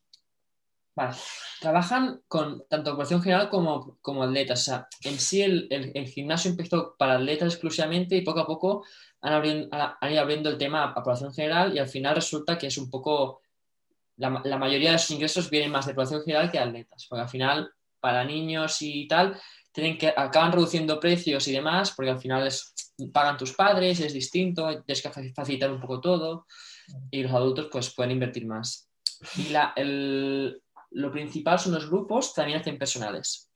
Vale. 0.94 1.16
Trabajan 1.60 2.20
con 2.28 2.66
tanto 2.68 2.92
población 2.92 3.22
general 3.22 3.48
como, 3.48 3.98
como 4.02 4.24
atletas. 4.24 4.62
O 4.62 4.64
sea, 4.64 4.88
en 5.04 5.18
sí 5.18 5.42
el, 5.42 5.68
el, 5.70 6.06
gimnasio 6.06 6.50
empezó 6.50 6.96
para 6.98 7.14
atletas 7.14 7.54
exclusivamente 7.54 8.16
y 8.16 8.22
poco 8.22 8.40
a 8.40 8.46
poco 8.46 8.84
han, 9.22 9.44
ido 10.10 10.20
abriendo 10.20 10.50
el 10.50 10.58
tema 10.58 10.84
a, 10.84 10.94
población 10.94 11.32
general 11.32 11.74
y 11.74 11.78
al 11.78 11.88
final 11.88 12.16
resulta 12.16 12.58
que 12.58 12.66
es 12.66 12.76
un 12.78 12.90
poco... 12.90 13.40
La, 14.16 14.42
la 14.44 14.58
mayoría 14.58 14.92
de 14.92 14.98
sus 14.98 15.12
ingresos 15.12 15.48
vienen 15.48 15.70
más 15.70 15.86
de 15.86 15.94
población 15.94 16.22
general 16.22 16.50
que 16.50 16.58
de 16.58 16.64
atletas, 16.64 17.06
porque 17.08 17.22
al 17.22 17.28
final 17.28 17.72
para 17.98 18.24
niños 18.24 18.82
y 18.82 19.08
tal 19.08 19.40
tienen 19.72 19.98
que, 19.98 20.08
acaban 20.08 20.52
reduciendo 20.52 21.00
precios 21.00 21.48
y 21.48 21.52
demás, 21.52 21.92
porque 21.92 22.10
al 22.10 22.20
final 22.20 22.46
es, 22.46 22.74
pagan 23.12 23.38
tus 23.38 23.52
padres, 23.54 24.00
es 24.00 24.12
distinto, 24.12 24.82
tienes 24.82 25.02
que 25.02 25.32
facilitar 25.32 25.70
un 25.70 25.80
poco 25.80 26.00
todo 26.00 26.46
y 27.10 27.22
los 27.22 27.32
adultos 27.32 27.68
pues 27.72 27.94
pueden 27.94 28.12
invertir 28.12 28.46
más. 28.46 28.88
Y 29.36 29.48
la, 29.48 29.72
el, 29.76 30.62
lo 30.90 31.10
principal 31.10 31.58
son 31.58 31.72
los 31.72 31.88
grupos, 31.88 32.34
también 32.34 32.60
hacen 32.60 32.78
personales. 32.78 33.50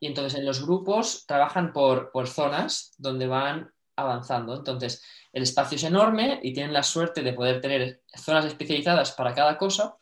Y 0.00 0.06
entonces 0.06 0.38
en 0.38 0.46
los 0.46 0.64
grupos 0.64 1.26
trabajan 1.26 1.72
por, 1.72 2.10
por 2.12 2.28
zonas 2.28 2.94
donde 2.96 3.26
van 3.26 3.72
avanzando. 3.96 4.56
Entonces 4.56 5.02
el 5.32 5.42
espacio 5.42 5.76
es 5.76 5.84
enorme 5.84 6.40
y 6.42 6.52
tienen 6.52 6.72
la 6.72 6.82
suerte 6.82 7.22
de 7.22 7.32
poder 7.32 7.60
tener 7.60 8.02
zonas 8.14 8.44
especializadas 8.44 9.12
para 9.12 9.34
cada 9.34 9.58
cosa. 9.58 9.96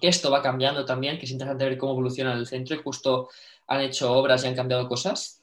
Que 0.00 0.08
esto 0.08 0.30
va 0.30 0.42
cambiando 0.42 0.84
también, 0.84 1.18
que 1.18 1.24
es 1.24 1.30
interesante 1.30 1.64
ver 1.64 1.78
cómo 1.78 1.92
evoluciona 1.92 2.32
el 2.32 2.46
centro 2.46 2.76
y 2.76 2.82
justo 2.82 3.28
han 3.68 3.80
hecho 3.82 4.12
obras 4.12 4.42
y 4.42 4.48
han 4.48 4.56
cambiado 4.56 4.88
cosas. 4.88 5.42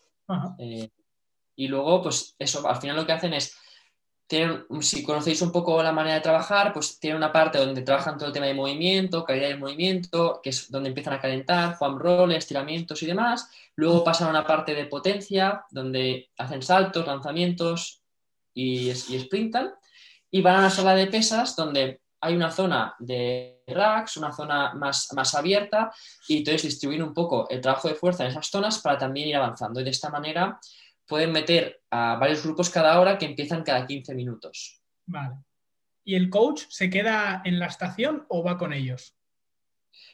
Eh, 0.58 0.90
y 1.56 1.68
luego, 1.68 2.02
pues 2.02 2.36
eso, 2.38 2.68
al 2.68 2.78
final 2.78 2.98
lo 2.98 3.06
que 3.06 3.14
hacen 3.14 3.34
es, 3.34 3.56
tienen, 4.28 4.66
si 4.82 5.04
conocéis 5.04 5.42
un 5.44 5.52
poco 5.52 5.82
la 5.84 5.92
manera 5.92 6.16
de 6.16 6.22
trabajar, 6.22 6.74
pues 6.74 7.00
tienen 7.00 7.18
una 7.18 7.32
parte 7.32 7.60
donde 7.60 7.84
trabajan 7.84 8.18
todo 8.18 8.28
el 8.28 8.34
tema 8.34 8.48
de 8.48 8.56
movimiento, 8.56 9.24
calidad 9.24 9.50
del 9.50 9.60
movimiento, 9.60 10.42
que 10.44 10.50
es 10.50 10.72
donde 10.72 10.90
empiezan 10.90 11.14
a 11.14 11.22
calentar, 11.22 11.78
foam 11.78 12.00
roles, 12.00 12.40
estiramientos 12.40 13.02
y 13.04 13.06
demás. 13.06 13.50
Luego 13.76 14.04
pasan 14.04 14.28
a 14.28 14.32
una 14.32 14.48
parte 14.48 14.74
de 14.74 14.86
potencia, 14.86 15.64
donde 15.70 16.32
hacen 16.38 16.64
saltos, 16.64 17.06
lanzamientos 17.06 18.02
y, 18.54 18.90
y 18.90 19.20
sprintan. 19.20 19.74
Y 20.32 20.42
van 20.42 20.56
a 20.56 20.62
la 20.64 20.70
sala 20.72 20.96
de 20.96 21.08
pesas, 21.08 21.56
donde 21.56 22.02
hay 22.22 22.36
una 22.36 22.52
zona 22.52 22.96
de 23.00 23.64
racks, 23.68 24.18
una 24.18 24.32
zona 24.32 24.74
más, 24.74 25.10
más 25.14 25.36
abierta 25.36 25.92
y 26.28 26.38
entonces 26.38 26.64
distribuir 26.64 27.04
un 27.04 27.14
poco 27.14 27.48
el 27.50 27.62
trabajo 27.62 27.88
de 27.88 27.96
fuerza 27.96 28.24
en 28.24 28.32
esas 28.32 28.48
zonas 28.48 28.80
para 28.80 28.98
también 28.98 29.28
ir 29.28 29.36
avanzando. 29.36 29.80
Y 29.80 29.84
de 29.84 29.90
esta 29.92 30.10
manera, 30.10 30.60
pueden 31.08 31.32
meter 31.32 31.82
a 31.92 32.16
varios 32.16 32.44
grupos 32.44 32.70
cada 32.70 33.00
hora 33.00 33.18
que 33.18 33.26
empiezan 33.26 33.64
cada 33.64 33.86
15 33.86 34.16
minutos. 34.16 34.82
Vale. 35.06 35.36
¿Y 36.04 36.16
el 36.16 36.30
coach 36.30 36.64
se 36.70 36.90
queda 36.90 37.42
en 37.46 37.60
la 37.60 37.68
estación 37.68 38.26
o 38.30 38.44
va 38.44 38.58
con 38.58 38.74
ellos? 38.74 39.16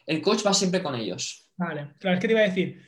El 0.06 0.22
coach 0.22 0.46
va 0.46 0.54
siempre 0.54 0.82
con 0.82 0.94
ellos. 0.94 1.50
Vale, 1.56 1.92
claro, 1.98 2.16
es 2.16 2.20
que 2.20 2.28
te 2.28 2.32
iba 2.32 2.40
a 2.40 2.48
decir, 2.48 2.82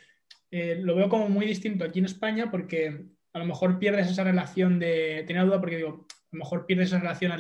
eh, 0.50 0.76
lo 0.80 0.94
veo 0.94 1.08
como 1.08 1.28
muy 1.28 1.46
distinto 1.46 1.84
aquí 1.84 1.98
en 1.98 2.06
España 2.06 2.50
porque 2.50 3.06
a 3.32 3.38
lo 3.38 3.44
mejor 3.44 3.78
pierdes 3.78 4.10
esa 4.10 4.24
relación 4.24 4.78
de. 4.78 5.24
Tenía 5.26 5.44
duda 5.44 5.60
porque 5.60 5.76
digo, 5.76 6.06
a 6.08 6.36
lo 6.36 6.38
mejor 6.38 6.66
pierdes 6.66 6.88
esa 6.88 7.00
relación 7.00 7.32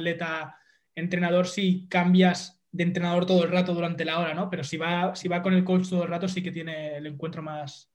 atleta-entrenador 0.94 1.46
si 1.46 1.86
cambias 1.88 2.60
de 2.70 2.82
entrenador 2.82 3.26
todo 3.26 3.44
el 3.44 3.50
rato 3.50 3.74
durante 3.74 4.04
la 4.04 4.18
hora, 4.18 4.34
¿no? 4.34 4.50
Pero 4.50 4.64
si 4.64 4.76
va, 4.76 5.14
si 5.14 5.28
va 5.28 5.42
con 5.42 5.54
el 5.54 5.64
coach 5.64 5.88
todo 5.88 6.04
el 6.04 6.08
rato, 6.08 6.28
sí 6.28 6.42
que 6.42 6.50
tiene 6.50 6.96
el 6.96 7.06
encuentro 7.06 7.42
más, 7.42 7.92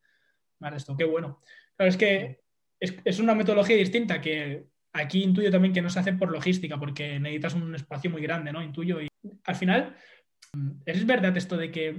más 0.59 0.73
esto. 0.73 0.95
Qué 0.95 1.03
bueno. 1.03 1.41
Claro, 1.75 1.89
es 1.89 1.97
que 1.97 2.41
es, 2.79 3.19
una 3.19 3.35
metodología 3.35 3.75
distinta 3.75 4.21
que 4.21 4.67
aquí 4.93 5.23
intuyo 5.23 5.51
también 5.51 5.73
que 5.73 5.81
no 5.81 5.89
se 5.89 5.99
hace 5.99 6.13
por 6.13 6.31
logística, 6.31 6.79
porque 6.79 7.19
necesitas 7.19 7.55
un 7.55 7.75
espacio 7.75 8.09
muy 8.09 8.21
grande, 8.21 8.53
¿no? 8.53 8.63
Intuyo. 8.63 9.01
Y 9.01 9.09
al 9.43 9.55
final, 9.55 9.97
¿es 10.85 11.05
verdad 11.05 11.35
esto 11.35 11.57
de 11.57 11.71
que 11.71 11.89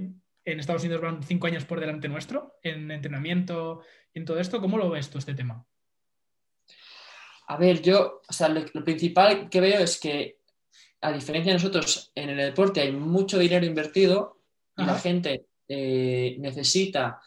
en 0.43 0.59
Estados 0.59 0.83
Unidos 0.83 1.01
van 1.01 1.21
cinco 1.21 1.47
años 1.47 1.65
por 1.65 1.79
delante 1.79 2.09
nuestro 2.09 2.57
en 2.63 2.89
entrenamiento 2.89 3.83
y 4.13 4.19
en 4.19 4.25
todo 4.25 4.39
esto? 4.39 4.59
¿Cómo 4.59 4.79
lo 4.79 4.89
ves 4.89 5.09
tú 5.09 5.19
este 5.19 5.35
tema? 5.35 5.65
A 7.47 7.57
ver, 7.57 7.81
yo, 7.81 8.21
o 8.27 8.33
sea, 8.33 8.47
lo, 8.47 8.63
principal 8.83 9.49
que 9.49 9.59
veo 9.59 9.81
es 9.81 9.99
que, 9.99 10.39
a 11.01 11.11
diferencia 11.11 11.51
de 11.51 11.57
nosotros, 11.57 12.11
en 12.15 12.29
el 12.29 12.37
deporte 12.37 12.81
hay 12.81 12.91
mucho 12.91 13.39
dinero 13.39 13.65
invertido 13.65 14.39
y 14.77 14.83
la 14.83 14.97
gente 14.97 15.45
eh, 15.67 16.35
necesita 16.39 17.21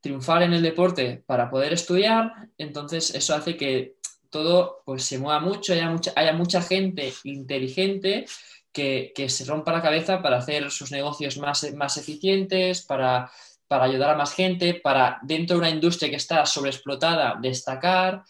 triunfar 0.00 0.42
en 0.42 0.52
el 0.52 0.62
deporte 0.62 1.22
para 1.26 1.48
poder 1.48 1.72
estudiar, 1.72 2.32
entonces 2.58 3.14
eso 3.14 3.34
hace 3.34 3.56
que 3.56 3.96
todo 4.30 4.82
pues, 4.84 5.04
se 5.04 5.18
mueva 5.18 5.40
mucho, 5.40 5.72
haya 5.72 5.88
mucha, 5.88 6.12
haya 6.16 6.32
mucha 6.32 6.60
gente 6.60 7.12
inteligente 7.24 8.26
que, 8.72 9.12
se 9.28 9.44
rompa 9.44 9.72
la 9.72 9.82
cabeza 9.82 10.22
para 10.22 10.38
hacer 10.38 10.70
sus 10.70 10.90
negocios 10.90 11.36
más, 11.38 11.72
más 11.74 11.96
eficientes, 11.98 12.82
para, 12.82 13.30
para 13.68 13.84
ayudar 13.84 14.10
a 14.10 14.16
más 14.16 14.34
gente, 14.34 14.74
para 14.74 15.18
dentro 15.22 15.56
de 15.56 15.60
una 15.60 15.70
industria 15.70 16.10
que 16.10 16.16
está 16.16 16.44
sobreexplotada 16.46 17.38
destacar. 17.40 18.24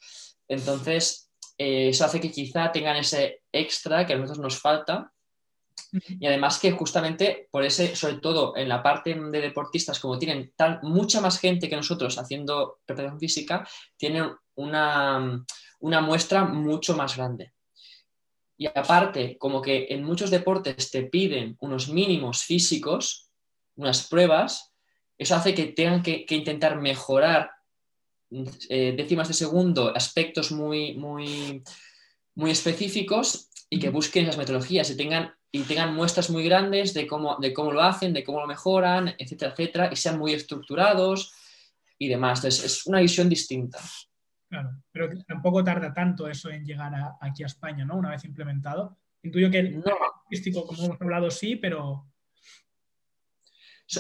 Entonces, 0.48 1.30
eh, 1.62 1.88
eso 1.90 2.04
hace 2.04 2.20
que 2.20 2.32
quizá 2.32 2.72
tengan 2.72 2.96
ese 2.96 3.42
extra 3.52 4.04
que 4.04 4.14
a 4.14 4.16
nosotros 4.16 4.42
nos 4.42 4.58
falta. 4.58 5.12
Y 5.92 6.26
además 6.26 6.58
que 6.58 6.72
justamente 6.72 7.48
por 7.52 7.64
ese, 7.64 7.94
sobre 7.94 8.16
todo 8.16 8.56
en 8.56 8.68
la 8.68 8.82
parte 8.82 9.14
de 9.14 9.40
deportistas, 9.40 10.00
como 10.00 10.18
tienen 10.18 10.52
tan, 10.56 10.80
mucha 10.82 11.20
más 11.20 11.38
gente 11.38 11.68
que 11.68 11.76
nosotros 11.76 12.18
haciendo 12.18 12.80
preparación 12.84 13.20
física, 13.20 13.68
tienen 13.96 14.32
una, 14.56 15.44
una 15.80 16.00
muestra 16.00 16.44
mucho 16.44 16.96
más 16.96 17.16
grande. 17.16 17.52
Y 18.56 18.66
aparte, 18.66 19.38
como 19.38 19.62
que 19.62 19.86
en 19.90 20.02
muchos 20.02 20.30
deportes 20.30 20.90
te 20.90 21.04
piden 21.04 21.56
unos 21.60 21.88
mínimos 21.88 22.42
físicos, 22.42 23.30
unas 23.76 24.08
pruebas, 24.08 24.72
eso 25.16 25.36
hace 25.36 25.54
que 25.54 25.66
tengan 25.66 26.02
que 26.02 26.26
intentar 26.28 26.80
mejorar 26.80 27.52
eh, 28.68 28.94
décimas 28.96 29.28
de 29.28 29.34
segundo, 29.34 29.94
aspectos 29.94 30.52
muy, 30.52 30.94
muy, 30.94 31.62
muy 32.34 32.50
específicos 32.50 33.50
y 33.68 33.78
que 33.78 33.90
busquen 33.90 34.24
esas 34.24 34.38
metodologías 34.38 34.90
y 34.90 34.96
tengan, 34.96 35.34
y 35.50 35.62
tengan 35.62 35.94
muestras 35.94 36.30
muy 36.30 36.44
grandes 36.44 36.94
de 36.94 37.06
cómo, 37.06 37.36
de 37.40 37.52
cómo 37.52 37.72
lo 37.72 37.82
hacen, 37.82 38.12
de 38.12 38.24
cómo 38.24 38.40
lo 38.40 38.46
mejoran, 38.46 39.14
etcétera, 39.18 39.52
etcétera, 39.52 39.90
y 39.92 39.96
sean 39.96 40.18
muy 40.18 40.32
estructurados 40.32 41.34
y 41.98 42.08
demás. 42.08 42.38
Entonces, 42.38 42.64
es 42.64 42.86
una 42.86 43.00
visión 43.00 43.28
distinta. 43.28 43.78
Claro, 44.48 44.70
pero 44.90 45.08
tampoco 45.26 45.62
tarda 45.62 45.92
tanto 45.92 46.28
eso 46.28 46.50
en 46.50 46.64
llegar 46.64 46.92
aquí 47.20 47.42
a 47.42 47.46
España, 47.46 47.84
¿no? 47.84 47.96
Una 47.96 48.10
vez 48.10 48.24
implementado. 48.24 48.98
Intuyo 49.22 49.50
que 49.50 49.58
el 49.58 49.80
no. 49.80 50.64
como 50.66 50.84
hemos 50.84 51.00
hablado, 51.00 51.30
sí, 51.30 51.56
pero... 51.56 52.06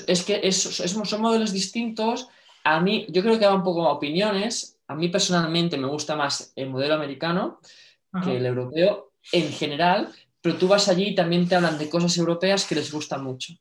Es 0.06 0.24
que 0.24 0.50
son 0.50 1.20
modelos 1.20 1.52
distintos 1.52 2.28
a 2.64 2.80
mí, 2.80 3.06
yo 3.08 3.22
creo 3.22 3.38
que 3.38 3.46
va 3.46 3.54
un 3.54 3.62
poco 3.62 3.86
a 3.86 3.92
opiniones. 3.92 4.78
A 4.86 4.94
mí 4.94 5.08
personalmente 5.08 5.76
me 5.76 5.88
gusta 5.88 6.16
más 6.16 6.52
el 6.56 6.68
modelo 6.68 6.94
americano 6.94 7.60
que 8.24 8.36
el 8.36 8.44
europeo 8.44 9.12
en 9.32 9.50
general, 9.52 10.12
pero 10.42 10.56
tú 10.56 10.68
vas 10.68 10.88
allí 10.88 11.08
y 11.08 11.14
también 11.14 11.48
te 11.48 11.54
hablan 11.54 11.78
de 11.78 11.88
cosas 11.88 12.16
europeas 12.18 12.66
que 12.66 12.74
les 12.74 12.92
gustan 12.92 13.24
mucho. 13.24 13.54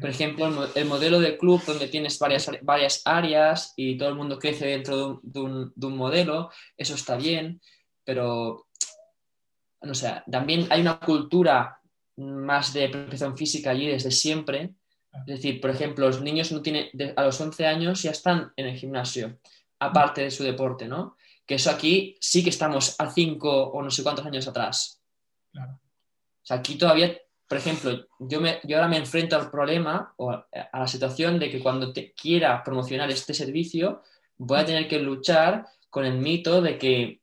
Por 0.00 0.08
ejemplo, 0.08 0.70
el, 0.74 0.86
modelo 0.86 1.20
de 1.20 1.36
club 1.36 1.62
donde 1.66 1.88
tienes 1.88 2.18
varias, 2.18 2.50
varias 2.62 3.02
áreas 3.04 3.74
y 3.76 3.98
todo 3.98 4.08
el 4.08 4.14
mundo 4.14 4.38
crece 4.38 4.66
dentro 4.66 5.20
de 5.22 5.40
un, 5.40 5.72
de 5.76 5.86
un 5.86 5.96
modelo, 5.98 6.50
eso 6.78 6.94
está 6.94 7.16
bien, 7.16 7.60
pero 8.02 8.68
no 9.82 9.94
sé, 9.94 10.22
también 10.30 10.66
hay 10.70 10.80
una 10.80 10.98
cultura 10.98 11.78
más 12.16 12.72
de 12.72 12.88
preparación 12.88 13.36
física 13.36 13.70
allí 13.70 13.88
desde 13.88 14.10
siempre 14.10 14.72
es 15.20 15.26
decir, 15.26 15.60
por 15.60 15.70
ejemplo, 15.70 16.06
los 16.06 16.20
niños 16.20 16.52
no 16.52 16.62
tienen, 16.62 16.88
a 17.16 17.24
los 17.24 17.40
11 17.40 17.66
años 17.66 18.02
ya 18.02 18.10
están 18.10 18.52
en 18.56 18.66
el 18.66 18.76
gimnasio, 18.76 19.38
aparte 19.78 20.22
de 20.22 20.30
su 20.30 20.42
deporte, 20.42 20.86
¿no? 20.86 21.16
Que 21.46 21.56
eso 21.56 21.70
aquí 21.70 22.16
sí 22.20 22.42
que 22.42 22.50
estamos 22.50 22.96
a 22.98 23.10
5 23.10 23.70
o 23.70 23.82
no 23.82 23.90
sé 23.90 24.02
cuántos 24.02 24.26
años 24.26 24.48
atrás. 24.48 25.00
Claro. 25.52 25.72
O 25.72 26.46
sea, 26.46 26.58
aquí 26.58 26.76
todavía, 26.76 27.16
por 27.48 27.58
ejemplo, 27.58 28.06
yo, 28.18 28.40
me, 28.40 28.60
yo 28.64 28.76
ahora 28.76 28.88
me 28.88 28.98
enfrento 28.98 29.36
al 29.36 29.50
problema 29.50 30.12
o 30.16 30.30
a, 30.30 30.46
la 30.72 30.86
situación 30.86 31.38
de 31.38 31.50
que 31.50 31.60
cuando 31.60 31.92
te 31.92 32.12
quiera 32.12 32.62
promocionar 32.62 33.10
este 33.10 33.34
servicio, 33.34 34.02
voy 34.36 34.60
a 34.60 34.64
tener 34.64 34.88
que 34.88 34.98
luchar 34.98 35.66
con 35.90 36.04
el 36.04 36.18
mito 36.18 36.60
de 36.60 36.78
que 36.78 37.20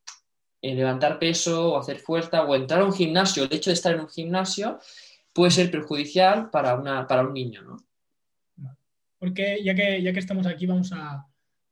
eh, 0.62 0.76
levantar 0.76 1.20
peso 1.20 1.74
o 1.74 1.78
hacer 1.78 2.00
fuerza 2.00 2.44
o 2.44 2.56
entrar 2.56 2.82
a 2.82 2.86
un 2.86 2.94
gimnasio, 2.94 3.44
el 3.44 3.54
hecho 3.54 3.70
de 3.70 3.76
estar 3.76 3.94
en 3.94 4.02
un 4.02 4.10
gimnasio 4.10 4.80
puede 5.34 5.52
ser 5.52 5.72
perjudicial 5.72 6.50
para, 6.50 6.76
una, 6.76 7.08
para 7.08 7.24
un 7.24 7.34
niño, 7.34 7.64
¿no? 7.64 7.78
Porque 9.18 9.64
ya 9.64 9.74
que, 9.74 10.02
ya 10.02 10.14
que 10.14 10.20
estamos 10.20 10.46
aquí, 10.46 10.66
vamos 10.66 10.92
a, 10.94 11.26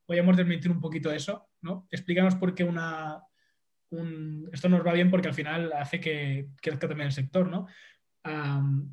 podríamos 0.06 0.38
desmentir 0.38 0.72
un 0.72 0.80
poquito 0.80 1.12
eso, 1.12 1.50
¿no? 1.62 1.88
Explícanos 1.92 2.36
por 2.36 2.56
qué 2.56 2.64
una, 2.64 3.24
esto 4.52 4.70
nos 4.70 4.86
va 4.86 4.94
bien 4.94 5.10
porque 5.10 5.28
al 5.28 5.34
final 5.34 5.72
hace 5.74 6.00
que 6.00 6.50
crezca 6.62 6.88
también 6.88 7.08
el 7.08 7.14
sector, 7.14 7.48
¿no? 7.48 7.68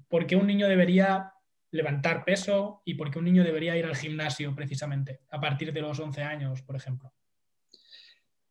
¿Por 0.08 0.26
qué 0.26 0.36
un 0.36 0.46
niño 0.46 0.66
debería 0.66 1.32
levantar 1.70 2.24
peso 2.24 2.82
y 2.84 2.94
por 2.94 3.10
qué 3.10 3.18
un 3.18 3.26
niño 3.26 3.44
debería 3.44 3.76
ir 3.76 3.84
al 3.84 3.96
gimnasio 3.96 4.54
precisamente 4.54 5.20
a 5.30 5.40
partir 5.40 5.72
de 5.72 5.82
los 5.82 5.98
11 5.98 6.22
años, 6.22 6.62
por 6.62 6.76
ejemplo? 6.76 7.12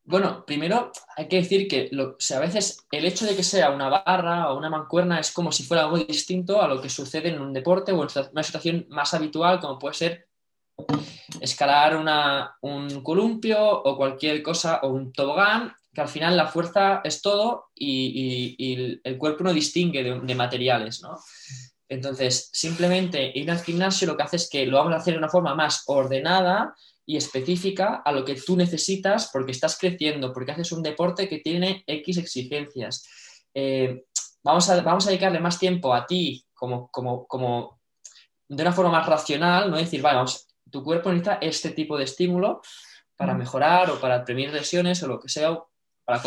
Bueno, 0.08 0.46
primero 0.46 0.94
hay 1.18 1.28
que 1.28 1.36
decir 1.36 1.68
que 1.68 1.92
a 1.92 2.40
veces 2.40 2.88
el 2.92 3.04
hecho 3.04 3.26
de 3.26 3.36
que 3.36 3.44
sea 3.44 3.72
una 3.72 3.90
barra 3.90 4.50
o 4.50 4.58
una 4.58 4.70
mancuerna 4.70 5.20
es 5.20 5.34
como 5.34 5.52
si 5.52 5.64
fuera 5.64 5.84
algo 5.84 5.98
distinto 5.98 6.62
a 6.62 6.68
lo 6.70 6.82
que 6.82 6.88
sucede 6.88 7.28
en 7.28 7.42
un 7.42 7.52
deporte 7.52 7.92
o 7.92 8.02
en 8.02 8.10
una 8.32 8.44
situación 8.44 8.86
más 8.88 9.14
habitual, 9.14 9.60
como 9.60 9.78
puede 9.78 9.96
ser 9.96 10.30
escalar 11.42 11.98
un 12.62 13.02
columpio 13.02 13.60
o 13.60 13.98
cualquier 13.98 14.42
cosa, 14.42 14.80
o 14.84 14.88
un 14.88 15.12
tobogán, 15.12 15.74
que 15.94 16.00
al 16.00 16.08
final 16.08 16.38
la 16.38 16.48
fuerza 16.48 17.02
es 17.04 17.22
todo 17.22 17.66
y, 17.76 18.56
el 19.04 19.18
cuerpo 19.18 19.44
no 19.44 19.52
distingue 19.52 20.04
de, 20.04 20.36
materiales, 20.36 21.02
¿no? 21.02 21.20
Entonces, 21.90 22.50
simplemente 22.54 23.30
ir 23.36 23.52
al 23.52 23.60
gimnasio 23.60 24.08
lo 24.08 24.16
que 24.16 24.24
hace 24.24 24.38
es 24.38 24.50
que 24.50 24.66
lo 24.68 24.78
vamos 24.78 24.94
a 24.94 24.98
hacer 24.98 25.16
de 25.16 25.20
una 25.20 25.28
forma 25.28 25.54
más 25.54 25.84
ordenada 25.88 26.74
y 27.10 27.16
específica 27.16 28.02
a 28.04 28.12
lo 28.12 28.26
que 28.26 28.36
tú 28.36 28.58
necesitas 28.58 29.30
porque 29.32 29.54
estás 29.54 29.78
creciendo, 29.80 30.34
porque 30.34 30.52
haces 30.52 30.74
un 30.74 30.84
deporte 30.84 31.30
que 31.30 31.40
tiene 31.40 31.86
X 31.88 32.18
exigencias. 32.18 33.08
Eh, 33.54 34.04
vamos, 34.44 34.70
a, 34.70 34.82
vamos 34.82 35.08
a 35.08 35.10
dedicarle 35.10 35.40
más 35.40 35.58
tiempo 35.58 35.94
a 35.94 36.06
ti 36.06 36.46
como, 36.54 36.90
como, 36.92 37.26
como 37.26 37.80
de 38.50 38.62
una 38.62 38.74
forma 38.74 38.92
más 38.92 39.08
racional, 39.08 39.72
no 39.72 39.78
decir, 39.78 40.02
vamos, 40.02 40.48
tu 40.70 40.84
cuerpo 40.84 41.10
necesita 41.10 41.38
este 41.42 41.70
tipo 41.72 41.98
de 41.98 42.04
estímulo 42.04 42.62
para 43.16 43.34
mejorar 43.34 43.90
o 43.90 44.02
para 44.02 44.26
prevenir 44.26 44.52
lesiones 44.52 45.02
o 45.02 45.08
lo 45.08 45.18
que 45.18 45.30
sea, 45.30 45.58
para, 46.04 46.22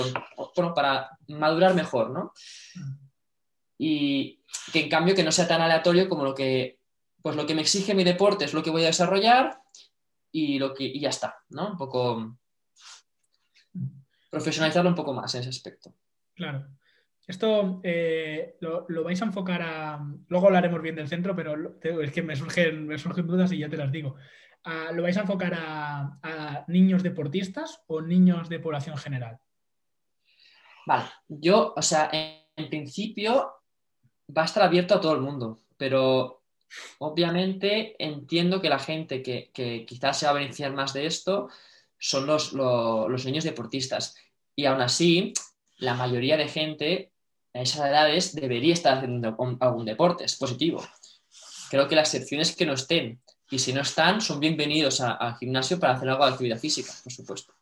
para 0.74 1.10
madurar 1.28 1.74
mejor, 1.74 2.10
¿no? 2.10 2.32
Y 3.76 4.42
que 4.72 4.80
en 4.80 4.88
cambio 4.88 5.14
que 5.14 5.24
no 5.24 5.30
sea 5.30 5.46
tan 5.46 5.60
aleatorio 5.60 6.08
como 6.08 6.24
lo 6.24 6.34
que, 6.34 6.78
pues 7.20 7.36
lo 7.36 7.46
que 7.46 7.54
me 7.54 7.60
exige 7.60 7.94
mi 7.94 8.02
deporte 8.02 8.46
es 8.46 8.54
lo 8.54 8.62
que 8.62 8.70
voy 8.70 8.84
a 8.84 8.86
desarrollar 8.86 9.59
y, 10.32 10.58
lo 10.58 10.74
que, 10.74 10.84
y 10.84 11.00
ya 11.00 11.08
está, 11.08 11.36
¿no? 11.50 11.70
Un 11.70 11.76
poco 11.76 12.38
profesionalizarlo 14.30 14.90
un 14.90 14.96
poco 14.96 15.12
más 15.12 15.34
en 15.34 15.40
ese 15.40 15.50
aspecto. 15.50 15.94
Claro. 16.34 16.66
Esto 17.26 17.80
eh, 17.84 18.56
lo, 18.60 19.04
vais 19.04 19.20
a 19.22 19.26
enfocar 19.26 19.62
a. 19.62 20.04
Luego 20.28 20.46
hablaremos 20.46 20.82
bien 20.82 20.96
del 20.96 21.08
centro, 21.08 21.36
pero 21.36 21.78
es 21.80 22.12
que 22.12 22.22
me 22.22 22.34
surgen, 22.34 22.86
me 22.86 22.98
surgen 22.98 23.26
dudas 23.26 23.52
y 23.52 23.58
ya 23.58 23.68
te 23.68 23.76
las 23.76 23.92
digo. 23.92 24.16
Ah, 24.64 24.90
¿Lo 24.92 25.02
vais 25.02 25.16
a 25.16 25.20
enfocar 25.20 25.54
a, 25.54 26.64
niños 26.66 27.02
deportistas 27.02 27.82
o 27.86 28.00
niños 28.00 28.48
de 28.48 28.58
población 28.58 28.96
general? 28.96 29.38
Vale, 30.86 31.04
yo, 31.28 31.72
o 31.76 31.82
sea, 31.82 32.10
en 32.12 32.68
principio 32.68 33.52
va 34.36 34.42
a 34.42 34.46
estar 34.46 34.62
abierto 34.62 34.94
a 34.94 35.00
todo 35.00 35.14
el 35.14 35.20
mundo, 35.20 35.60
pero 35.76 36.39
Obviamente 36.98 37.96
entiendo 37.98 38.60
que 38.60 38.68
la 38.68 38.78
gente 38.78 39.22
que, 39.22 39.84
quizás 39.86 40.18
se 40.18 40.26
va 40.26 40.32
a 40.32 40.34
beneficiar 40.34 40.72
más 40.72 40.92
de 40.92 41.06
esto 41.06 41.48
son 41.98 42.26
los, 42.26 42.52
los, 42.52 43.24
niños 43.24 43.44
deportistas. 43.44 44.16
Y 44.54 44.66
aún 44.66 44.80
así, 44.80 45.32
la 45.78 45.94
mayoría 45.94 46.36
de 46.36 46.48
gente 46.48 47.12
a 47.52 47.62
esas 47.62 47.88
edades 47.88 48.34
debería 48.34 48.72
estar 48.72 48.98
haciendo 48.98 49.36
algún 49.60 49.84
deporte, 49.84 50.24
es 50.24 50.36
positivo. 50.36 50.82
Creo 51.70 51.88
que 51.88 51.96
las 51.96 52.14
excepciones 52.14 52.54
que 52.54 52.66
no 52.66 52.74
estén, 52.74 53.20
y 53.50 53.58
si 53.58 53.72
no 53.72 53.80
están, 53.80 54.20
son 54.20 54.38
bienvenidos 54.38 55.00
al 55.00 55.36
gimnasio 55.36 55.80
para 55.80 55.94
hacer 55.94 56.08
algo 56.08 56.24
de 56.24 56.32
actividad 56.32 56.58
física, 56.58 56.92
por 57.02 57.12
supuesto. 57.12 57.52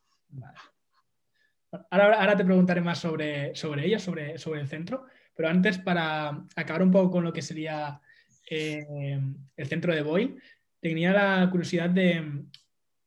Ahora, 1.89 2.35
te 2.35 2.45
preguntaré 2.45 2.81
más 2.81 2.99
sobre, 2.99 3.55
sobre 3.55 3.85
ellos, 3.85 4.03
sobre, 4.03 4.37
sobre 4.37 4.61
el 4.61 4.67
centro, 4.67 5.05
pero 5.35 5.49
antes, 5.49 5.79
para 5.79 6.45
acabar 6.55 6.83
un 6.83 6.91
poco 6.91 7.11
con 7.11 7.23
lo 7.23 7.33
que 7.33 7.41
sería 7.41 8.01
eh, 8.49 9.19
el 9.55 9.67
centro 9.67 9.93
de 9.93 10.01
Boy, 10.01 10.37
tenía 10.81 11.13
la 11.13 11.47
curiosidad 11.51 11.89
de, 11.89 12.45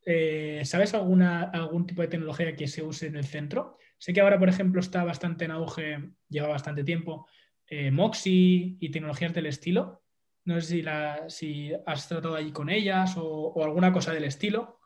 eh, 0.04 0.62
¿sabes 0.64 0.94
alguna, 0.94 1.44
algún 1.44 1.86
tipo 1.86 2.02
de 2.02 2.08
tecnología 2.08 2.54
que 2.54 2.68
se 2.68 2.82
use 2.82 3.06
en 3.06 3.16
el 3.16 3.24
centro? 3.24 3.78
Sé 3.98 4.12
que 4.12 4.20
ahora, 4.20 4.38
por 4.38 4.48
ejemplo, 4.48 4.80
está 4.80 5.04
bastante 5.04 5.44
en 5.44 5.50
auge, 5.50 6.10
lleva 6.28 6.48
bastante 6.48 6.84
tiempo, 6.84 7.26
eh, 7.66 7.90
Moxie 7.90 8.76
y 8.78 8.90
tecnologías 8.90 9.32
del 9.32 9.46
estilo. 9.46 10.02
No 10.44 10.60
sé 10.60 10.66
si, 10.66 10.82
la, 10.82 11.28
si 11.28 11.72
has 11.86 12.08
tratado 12.08 12.34
allí 12.34 12.50
con 12.52 12.68
ellas 12.68 13.14
o, 13.16 13.62
alguna 13.64 13.92
cosa 13.92 14.12
del 14.12 14.24
estilo. 14.24 14.80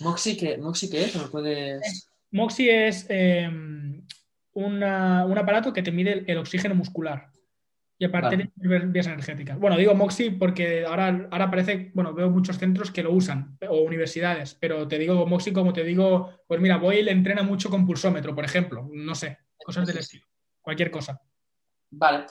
¿Moxie 0.00 0.36
qué, 0.36 0.56
Moxie 0.56 0.90
qué 0.90 1.04
es? 1.04 1.16
puedes...? 1.30 2.08
Moxie 2.32 2.88
es 2.88 3.06
em, 3.10 4.06
un 4.52 4.82
aparato 4.82 5.72
que 5.72 5.82
te 5.82 5.92
mide 5.92 6.24
el 6.26 6.38
oxígeno 6.38 6.74
muscular 6.74 7.29
y 8.00 8.06
a 8.06 8.10
partir 8.10 8.50
de 8.56 8.78
vías 8.86 9.06
energéticas. 9.06 9.58
Bueno, 9.58 9.76
digo 9.76 9.94
Moxie 9.94 10.30
porque 10.30 10.86
ahora, 10.86 11.28
ahora 11.30 11.50
parece, 11.50 11.90
bueno, 11.92 12.14
veo 12.14 12.30
muchos 12.30 12.56
centros 12.56 12.90
que 12.90 13.02
lo 13.02 13.12
usan, 13.12 13.58
o 13.68 13.82
universidades, 13.82 14.56
pero 14.58 14.88
te 14.88 14.98
digo 14.98 15.26
Moxie 15.26 15.52
como 15.52 15.74
te 15.74 15.84
digo, 15.84 16.30
pues 16.46 16.62
mira, 16.62 16.78
Boyle 16.78 17.10
entrena 17.10 17.42
mucho 17.42 17.68
con 17.68 17.86
pulsómetro, 17.86 18.34
por 18.34 18.46
ejemplo, 18.46 18.88
no 18.90 19.14
sé, 19.14 19.36
cosas 19.62 19.86
del 19.86 19.98
estilo, 19.98 20.24
cualquier 20.62 20.90
cosa. 20.90 21.20
Vale, 21.90 22.24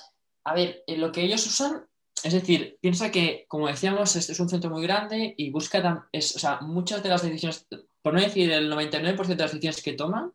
a 0.45 0.55
ver, 0.55 0.83
lo 0.87 1.11
que 1.11 1.21
ellos 1.21 1.45
usan, 1.45 1.85
es 2.23 2.33
decir, 2.33 2.79
piensa 2.81 3.11
que, 3.11 3.45
como 3.47 3.67
decíamos, 3.67 4.15
este 4.15 4.31
es 4.31 4.39
un 4.39 4.49
centro 4.49 4.71
muy 4.71 4.81
grande 4.81 5.35
y 5.37 5.51
busca, 5.51 6.07
es, 6.11 6.35
o 6.35 6.39
sea, 6.39 6.61
muchas 6.61 7.03
de 7.03 7.09
las 7.09 7.21
decisiones, 7.21 7.67
por 8.01 8.15
no 8.15 8.21
decir 8.21 8.51
el 8.51 8.73
99% 8.73 9.27
de 9.27 9.35
las 9.35 9.51
decisiones 9.51 9.83
que 9.83 9.93
toman, 9.93 10.33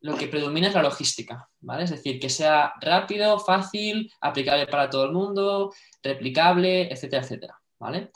lo 0.00 0.16
que 0.16 0.28
predomina 0.28 0.68
es 0.68 0.74
la 0.74 0.82
logística, 0.82 1.48
¿vale? 1.60 1.84
Es 1.84 1.90
decir, 1.90 2.18
que 2.20 2.28
sea 2.28 2.74
rápido, 2.80 3.38
fácil, 3.38 4.12
aplicable 4.20 4.66
para 4.66 4.90
todo 4.90 5.04
el 5.04 5.12
mundo, 5.12 5.72
replicable, 6.02 6.92
etcétera, 6.92 7.22
etcétera, 7.22 7.60
¿vale? 7.78 8.10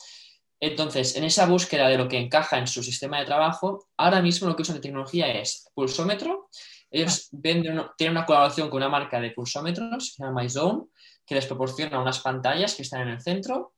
Entonces, 0.61 1.16
en 1.16 1.25
esa 1.25 1.47
búsqueda 1.47 1.88
de 1.88 1.99
lo 1.99 2.09
que 2.09 2.18
encaja 2.18 2.59
en 2.59 2.66
su 2.66 2.83
sistema 2.83 3.21
de 3.21 3.26
trabajo, 3.26 3.87
ahora 3.97 4.21
mismo 4.21 4.49
lo 4.49 4.57
que 4.57 4.62
usan 4.62 4.76
de 4.76 4.83
tecnología 4.83 5.33
es 5.33 5.68
pulsómetro. 5.75 6.49
Ellos 6.90 7.30
tienen 7.42 7.78
una 8.11 8.26
colaboración 8.26 8.68
con 8.68 8.78
una 8.78 8.88
marca 8.88 9.21
de 9.21 9.30
pulsómetros, 9.30 10.11
que 10.11 10.16
se 10.16 10.23
llama 10.25 10.42
MyZone, 10.42 10.87
que 11.25 11.35
les 11.35 11.47
proporciona 11.47 12.00
unas 12.00 12.21
pantallas 12.21 12.75
que 12.75 12.83
están 12.83 13.02
en 13.02 13.09
el 13.09 13.21
centro 13.21 13.75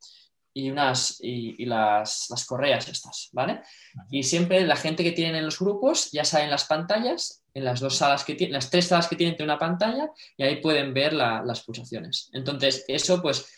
y, 0.55 0.71
unas, 0.71 1.19
y, 1.21 1.65
las, 1.67 2.29
correas 2.47 2.89
estas, 2.89 3.29
¿vale? 3.33 3.63
Y 4.11 4.23
siempre 4.23 4.67
la 4.67 4.77
gente 4.77 5.05
que 5.05 5.13
tienen 5.13 5.37
en 5.37 5.45
los 5.45 5.59
grupos 5.59 6.11
ya 6.13 6.25
saben 6.25 6.51
las 6.51 6.65
pantallas, 6.65 7.40
en 7.55 7.65
las 7.65 7.81
dos 7.81 7.97
salas 7.97 8.25
que 8.25 8.35
tienen, 8.35 8.55
las 8.55 8.71
tres 8.71 8.87
salas 8.87 9.09
que 9.09 9.17
tienen, 9.17 9.37
una 9.43 9.59
pantalla 9.59 10.11
y 10.37 10.43
ahí 10.43 10.57
pueden 10.57 10.95
ver 10.95 11.13
las 11.13 11.63
pulsaciones. 11.63 12.31
Entonces, 12.33 12.85
eso 12.89 13.21
pues 13.21 13.53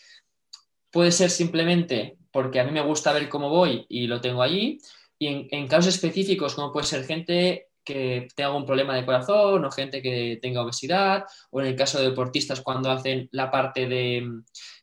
puede 0.91 1.11
ser 1.11 1.29
simplemente 1.29 2.17
porque 2.31 2.59
a 2.59 2.63
mí 2.63 2.71
me 2.71 2.81
gusta 2.81 3.13
ver 3.13 3.29
cómo 3.29 3.49
voy 3.49 3.85
y 3.89 4.07
lo 4.07 4.19
tengo 4.19 4.41
allí, 4.41 4.79
y 5.19 5.47
en, 5.51 5.67
casos 5.67 5.93
específicos, 5.93 6.55
como 6.55 6.71
puede 6.71 6.85
ser 6.85 7.05
gente 7.05 7.67
que 7.83 8.27
tenga 8.35 8.49
algún 8.49 8.65
problema 8.65 8.95
de 8.95 9.05
corazón 9.05 9.63
o 9.63 9.71
gente 9.71 10.01
que 10.01 10.39
tenga 10.41 10.63
obesidad, 10.63 11.23
o 11.51 11.61
en 11.61 11.67
el 11.67 11.75
caso 11.75 11.99
de 11.99 12.09
deportistas 12.09 12.61
cuando 12.61 12.91
hacen 12.91 13.29
la 13.31 13.51
parte 13.51 13.87
de, 13.87 14.27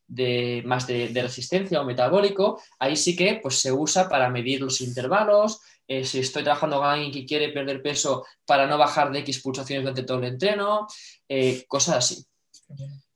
de, 0.07 0.63
más 0.65 0.87
de, 0.87 1.11
resistencia 1.15 1.81
o 1.81 1.85
metabólico, 1.85 2.61
ahí 2.79 2.97
sí 2.97 3.17
que 3.17 3.41
pues, 3.43 3.61
se 3.61 3.73
usa 3.73 4.09
para 4.09 4.31
medir 4.31 4.61
los 4.61 4.81
intervalos. 4.81 5.61
Eh, 5.91 6.05
si 6.05 6.21
estoy 6.21 6.45
trabajando 6.45 6.77
con 6.79 6.87
alguien 6.87 7.11
que 7.11 7.27
quiere 7.27 7.49
perder 7.49 7.83
peso 7.83 8.25
para 8.47 8.65
no 8.69 8.79
bajar 8.79 9.11
de 9.11 9.19
X 9.19 9.43
pulsaciones 9.43 9.83
durante 9.83 10.05
todo 10.05 10.19
el 10.19 10.27
entreno, 10.27 10.87
eh, 11.29 11.65
cosas 11.67 11.97
así. 11.97 12.25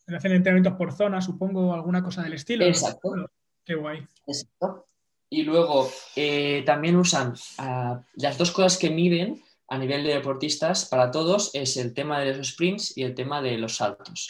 Hacen 0.09 0.33
entrenamientos 0.33 0.77
por 0.77 0.93
zona, 0.93 1.21
supongo, 1.21 1.73
alguna 1.73 2.03
cosa 2.03 2.25
del 2.25 2.33
estilo. 2.33 2.65
Exacto. 2.65 3.31
Qué 3.65 3.77
guay. 3.77 4.05
Exacto. 4.27 4.89
Y 5.31 5.45
luego 5.45 5.89
eh, 6.17 6.65
también 6.67 6.97
usan 6.97 7.35
ah, 7.59 8.03
las 8.15 8.39
dos 8.39 8.51
cosas 8.51 8.77
que 8.77 8.91
miden 8.91 9.41
a 9.69 9.79
nivel 9.79 10.03
de 10.03 10.15
deportistas 10.15 10.87
para 10.87 11.13
todos 11.13 11.55
es 11.55 11.77
el 11.77 11.95
tema 11.95 12.19
de 12.19 12.35
los 12.35 12.49
sprints 12.49 12.97
y 12.97 13.05
el 13.05 13.15
tema 13.15 13.41
de 13.41 13.57
los 13.57 13.77
saltos. 13.77 14.29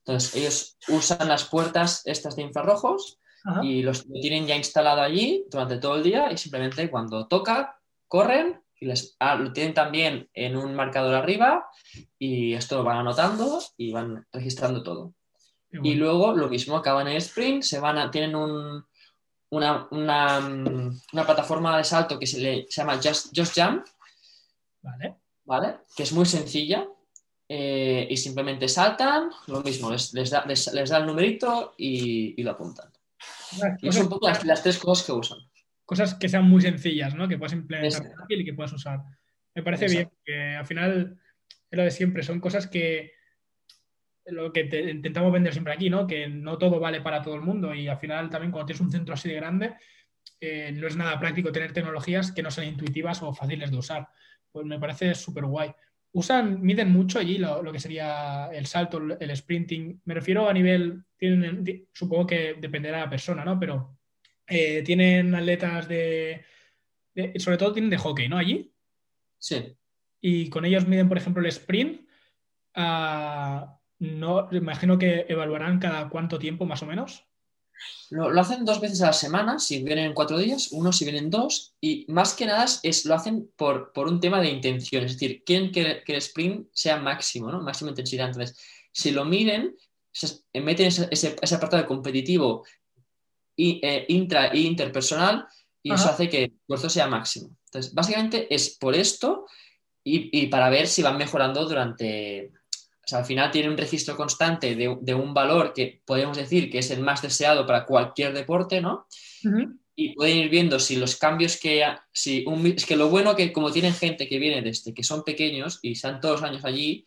Entonces, 0.00 0.36
ellos 0.36 0.76
usan 0.88 1.26
las 1.26 1.44
puertas 1.44 2.02
estas 2.04 2.36
de 2.36 2.42
infrarrojos 2.42 3.18
y 3.62 3.80
los 3.80 4.06
tienen 4.06 4.46
ya 4.46 4.56
instalado 4.56 5.00
allí 5.00 5.46
durante 5.50 5.78
todo 5.78 5.96
el 5.96 6.02
día 6.02 6.30
y 6.30 6.36
simplemente 6.36 6.90
cuando 6.90 7.26
toca, 7.26 7.77
corren 8.08 8.62
y 8.80 8.86
les, 8.86 9.16
ah, 9.20 9.34
lo 9.36 9.52
tienen 9.52 9.74
también 9.74 10.28
en 10.32 10.56
un 10.56 10.74
marcador 10.74 11.14
arriba 11.14 11.68
y 12.18 12.54
esto 12.54 12.78
lo 12.78 12.84
van 12.84 12.98
anotando 12.98 13.60
y 13.76 13.92
van 13.92 14.26
registrando 14.32 14.82
todo. 14.82 15.14
Y 15.70 15.94
luego 15.94 16.32
lo 16.32 16.48
mismo, 16.48 16.76
acaban 16.76 17.08
el 17.08 17.18
sprint, 17.18 17.62
se 17.62 17.78
van 17.78 17.98
a, 17.98 18.10
tienen 18.10 18.34
un, 18.34 18.84
una, 19.50 19.86
una, 19.90 20.38
una, 21.12 21.26
plataforma 21.26 21.76
de 21.76 21.84
salto 21.84 22.18
que 22.18 22.26
se, 22.26 22.40
le, 22.40 22.66
se 22.70 22.80
llama 22.80 22.98
Just, 23.02 23.36
Just 23.36 23.54
Jump, 23.54 23.86
¿Vale? 24.80 25.16
¿vale? 25.44 25.76
que 25.94 26.04
es 26.04 26.12
muy 26.12 26.24
sencilla 26.24 26.88
eh, 27.48 28.06
y 28.10 28.16
simplemente 28.16 28.68
saltan, 28.68 29.30
lo 29.46 29.62
mismo, 29.62 29.90
les, 29.90 30.12
les, 30.12 30.30
da, 30.30 30.44
les, 30.46 30.90
da, 30.90 30.98
el 30.98 31.06
numerito 31.06 31.74
y, 31.76 32.40
lo 32.42 32.52
apuntan. 32.52 32.92
y 33.80 33.90
son 33.90 34.02
un 34.04 34.08
poco 34.08 34.28
las, 34.28 34.62
tres 34.62 34.78
cosas 34.78 35.06
que 35.06 35.12
usan. 35.12 35.38
Cosas 35.88 36.14
que 36.14 36.28
sean 36.28 36.44
muy 36.44 36.60
sencillas, 36.60 37.14
¿no? 37.14 37.26
Que 37.26 37.38
puedas 37.38 37.54
implementar 37.54 38.12
y 38.28 38.44
que 38.44 38.52
puedas 38.52 38.74
usar. 38.74 39.00
Me 39.54 39.62
parece 39.62 39.86
bien, 39.86 40.10
que 40.22 40.54
al 40.54 40.66
final 40.66 41.18
es 41.70 41.76
lo 41.76 41.82
de 41.82 41.90
siempre, 41.90 42.22
son 42.22 42.40
cosas 42.40 42.66
que 42.66 43.12
lo 44.26 44.52
que 44.52 44.68
intentamos 44.90 45.32
vender 45.32 45.54
siempre 45.54 45.72
aquí, 45.72 45.88
¿no? 45.88 46.06
Que 46.06 46.28
no 46.28 46.58
todo 46.58 46.78
vale 46.78 47.00
para 47.00 47.22
todo 47.22 47.36
el 47.36 47.40
mundo 47.40 47.74
y 47.74 47.88
al 47.88 47.96
final 47.96 48.28
también 48.28 48.52
cuando 48.52 48.66
tienes 48.66 48.82
un 48.82 48.90
centro 48.90 49.14
así 49.14 49.30
de 49.30 49.36
grande, 49.36 49.76
eh, 50.38 50.70
no 50.72 50.86
es 50.86 50.96
nada 50.96 51.18
práctico 51.18 51.50
tener 51.50 51.72
tecnologías 51.72 52.32
que 52.32 52.42
no 52.42 52.50
sean 52.50 52.68
intuitivas 52.68 53.22
o 53.22 53.32
fáciles 53.32 53.70
de 53.70 53.78
usar. 53.78 54.08
Pues 54.52 54.66
me 54.66 54.78
parece 54.78 55.14
súper 55.14 55.46
guay 55.46 55.72
usan, 56.12 56.62
miden 56.62 56.90
mucho 56.90 57.18
allí 57.18 57.38
lo, 57.38 57.70
que 57.72 57.80
sería 57.80 58.46
el 58.52 58.66
salto, 58.66 59.00
el 59.18 59.36
sprinting. 59.36 60.02
Me 60.04 60.14
refiero 60.14 60.48
a 60.48 60.52
nivel, 60.52 61.04
tienen, 61.16 61.64
supongo 61.92 62.26
que 62.26 62.54
dependerá 62.58 62.98
de 62.98 63.04
la 63.04 63.10
persona, 63.10 63.44
¿no? 63.44 63.58
Pero 63.58 63.97
eh, 64.48 64.82
tienen 64.82 65.34
atletas 65.34 65.88
de, 65.88 66.44
sobre 67.36 67.58
todo 67.58 67.72
tienen 67.72 67.90
de 67.90 67.98
hockey, 67.98 68.28
¿no? 68.28 68.38
Allí. 68.38 68.72
Sí. 69.38 69.76
Y 70.20 70.50
con 70.50 70.64
ellos 70.64 70.86
miden, 70.86 71.08
por 71.08 71.18
ejemplo, 71.18 71.42
el 71.42 71.48
sprint. 71.48 72.08
Ah, 72.74 73.78
no, 73.98 74.48
imagino 74.52 74.98
que 74.98 75.26
evaluarán 75.28 75.78
cada 75.78 76.08
cuánto 76.08 76.38
tiempo, 76.38 76.64
más 76.64 76.82
o 76.82 76.86
menos. 76.86 77.24
Lo, 78.10 78.40
hacen 78.40 78.64
dos 78.64 78.80
veces 78.80 79.02
a 79.02 79.06
la 79.06 79.12
semana, 79.12 79.58
si 79.58 79.82
vienen 79.82 80.14
cuatro 80.14 80.38
días, 80.38 80.70
uno 80.72 80.92
si 80.92 81.04
vienen 81.04 81.30
dos, 81.30 81.76
y 81.80 82.06
más 82.08 82.34
que 82.34 82.46
nada 82.46 82.66
es, 82.82 83.04
lo 83.04 83.14
hacen 83.14 83.50
por, 83.56 83.92
por 83.92 84.08
un 84.08 84.20
tema 84.20 84.40
de 84.40 84.50
intención, 84.50 85.04
es 85.04 85.12
decir, 85.12 85.44
quieren 85.44 85.70
que, 85.70 86.02
el 86.04 86.16
sprint 86.16 86.68
sea 86.72 86.96
máximo, 86.96 87.50
¿no? 87.50 87.60
Máxima 87.60 87.90
intensidad. 87.90 88.28
Entonces, 88.28 88.58
si 88.92 89.10
lo 89.12 89.24
miden, 89.24 89.76
meten 90.54 90.86
ese, 90.86 91.08
ese, 91.10 91.54
apartado 91.54 91.86
competitivo 91.86 92.64
y, 93.58 93.80
eh, 93.82 94.06
intra 94.08 94.46
e 94.46 94.60
interpersonal 94.60 95.46
y 95.82 95.92
eso 95.92 96.08
hace 96.08 96.28
que 96.28 96.44
el 96.44 96.52
esfuerzo 96.52 96.88
sea 96.88 97.08
máximo. 97.08 97.56
Entonces, 97.64 97.92
básicamente 97.92 98.52
es 98.54 98.76
por 98.78 98.94
esto 98.94 99.46
y, 100.04 100.30
y 100.32 100.46
para 100.46 100.70
ver 100.70 100.86
si 100.86 101.02
van 101.02 101.18
mejorando 101.18 101.66
durante, 101.66 102.52
o 103.08 103.08
sea, 103.08 103.18
al 103.20 103.24
final 103.24 103.50
tiene 103.50 103.68
un 103.68 103.76
registro 103.76 104.16
constante 104.16 104.76
de, 104.76 105.14
un 105.14 105.34
valor 105.34 105.72
que 105.72 106.02
podemos 106.04 106.36
decir 106.36 106.70
que 106.70 106.78
es 106.78 106.90
el 106.90 107.00
más 107.00 107.22
deseado 107.22 107.66
para 107.66 107.84
cualquier 107.84 108.32
deporte, 108.32 108.80
¿no? 108.80 109.06
Y 109.96 110.14
pueden 110.14 110.36
ir 110.36 110.50
viendo 110.50 110.78
si 110.78 110.96
los 110.96 111.16
cambios 111.16 111.58
que... 111.58 111.84
Si 112.12 112.44
es 112.76 112.86
que 112.86 112.96
lo 112.96 113.08
bueno 113.08 113.34
que 113.34 113.50
como 113.50 113.72
tienen 113.72 113.94
gente 113.94 114.28
que 114.28 114.38
viene 114.38 114.60
desde 114.60 114.92
que 114.92 115.02
son 115.02 115.24
pequeños 115.24 115.80
y 115.82 115.92
están 115.92 116.20
todos 116.20 116.42
los 116.42 116.50
años 116.50 116.64
allí, 116.64 117.06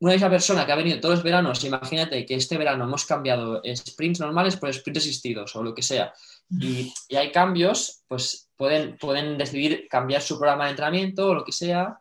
una 0.00 0.12
misma 0.12 0.30
persona 0.30 0.66
que 0.66 0.72
ha 0.72 0.76
venido 0.76 1.00
todos 1.00 1.16
los 1.16 1.24
veranos, 1.24 1.64
imagínate 1.64 2.26
que 2.26 2.34
este 2.34 2.58
verano 2.58 2.84
hemos 2.84 3.06
cambiado 3.06 3.62
sprints 3.74 4.20
normales 4.20 4.56
por 4.56 4.72
sprints 4.72 5.00
asistidos 5.00 5.56
o 5.56 5.62
lo 5.62 5.74
que 5.74 5.82
sea, 5.82 6.12
y, 6.50 6.92
y, 7.08 7.16
hay 7.16 7.32
cambios, 7.32 8.04
pues 8.06 8.50
pueden, 8.56 8.96
pueden 8.98 9.36
decidir 9.38 9.88
cambiar 9.88 10.22
su 10.22 10.38
programa 10.38 10.64
de 10.64 10.70
entrenamiento 10.70 11.28
o 11.28 11.34
lo 11.34 11.44
que 11.44 11.52
sea, 11.52 11.98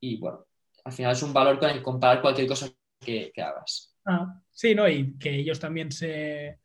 y 0.00 0.18
bueno, 0.18 0.46
al 0.84 0.92
final 0.92 1.12
es 1.12 1.22
un 1.22 1.32
valor 1.32 1.58
con 1.58 1.70
el 1.70 1.76
que 1.76 1.82
comparar 1.82 2.20
cualquier 2.20 2.46
cosa 2.46 2.68
que, 2.98 3.32
hagas. 3.36 3.94
Ah, 4.04 4.40
sí, 4.50 4.74
¿no? 4.74 4.88
Y 4.88 5.16
que 5.18 5.34
ellos 5.34 5.58
también 5.58 5.92
se, 5.92 6.58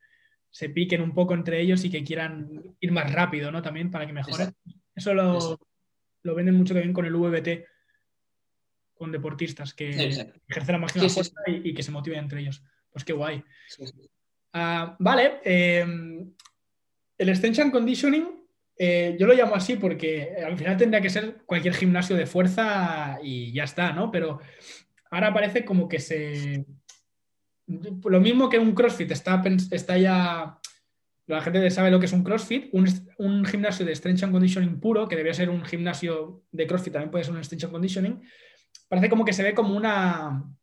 piquen 0.74 1.02
un 1.02 1.14
poco 1.14 1.34
entre 1.34 1.62
ellos 1.62 1.84
y 1.84 1.90
que 1.90 2.04
quieran 2.04 2.76
ir 2.80 2.92
más 2.92 3.12
rápido, 3.12 3.52
¿no? 3.52 3.62
También 3.62 3.92
para 3.92 4.06
que 4.06 4.14
mejoren. 4.14 4.54
Eso 4.96 5.14
lo, 5.14 5.60
lo 6.24 6.36
venden 6.36 6.56
mucho 6.56 6.74
también 6.74 6.94
con 6.94 7.06
el 7.06 7.14
VBT, 7.14 7.66
con 8.96 9.12
deportistas 9.12 9.74
que 9.74 9.90
ejercen 10.48 10.74
la 10.74 10.80
máxima 10.80 11.10
fuerza 11.10 11.36
y, 11.48 11.74
que 11.74 11.84
se 11.84 11.92
motiven 11.92 12.20
entre 12.20 12.42
ellos. 12.42 12.64
Pues 12.92 13.04
qué 13.04 13.14
guay. 13.14 13.44
Ah, 14.54 14.96
vale, 15.00 15.42
em, 15.44 16.34
el 17.18 17.30
Extension 17.30 17.72
Conditioning, 17.72 18.46
eh, 18.78 19.16
yo 19.20 19.28
lo 19.28 19.34
llamo 19.34 19.56
así 19.56 19.76
porque 19.76 20.36
al 20.46 20.58
final 20.58 20.78
tendría 20.78 21.02
que 21.02 21.10
ser 21.10 21.44
cualquier 21.46 21.74
gimnasio 21.74 22.16
de 22.16 22.26
fuerza 22.26 23.20
y 23.22 23.52
ya 23.52 23.66
está, 23.66 23.92
¿no? 23.92 24.12
Pero 24.12 24.40
ahora 25.12 25.34
parece 25.34 25.66
como 25.66 25.88
que 25.88 26.00
se... 26.00 26.66
Lo 27.68 28.22
mismo 28.22 28.48
que 28.48 28.60
un 28.60 28.74
CrossFit 28.74 29.12
está, 29.12 29.44
está 29.72 29.98
ya 29.98 30.60
la 31.28 31.42
gente 31.42 31.70
sabe 31.72 31.90
lo 31.90 32.00
que 32.00 32.06
es 32.06 32.14
un 32.14 32.24
CrossFit, 32.24 32.70
un, 32.72 33.46
gimnasio 33.46 33.86
de 33.86 33.96
strength 33.96 34.24
and 34.24 34.32
conditioning 34.32 34.80
puro, 34.80 35.08
que 35.08 35.16
debería 35.16 35.34
ser 35.34 35.50
un 35.50 35.64
gimnasio 35.64 36.44
de 36.52 36.68
CrossFit, 36.68 36.94
también 36.94 37.10
puede 37.10 37.24
ser 37.24 37.34
un 37.34 37.44
strength 37.44 37.64
and 37.64 37.74
conditioning, 37.74 38.22
parece 38.96 39.10
como 39.10 39.26
que 39.26 39.34
se 39.34 39.44
ve 39.44 39.54
como 39.54 39.76
una, 39.76 40.56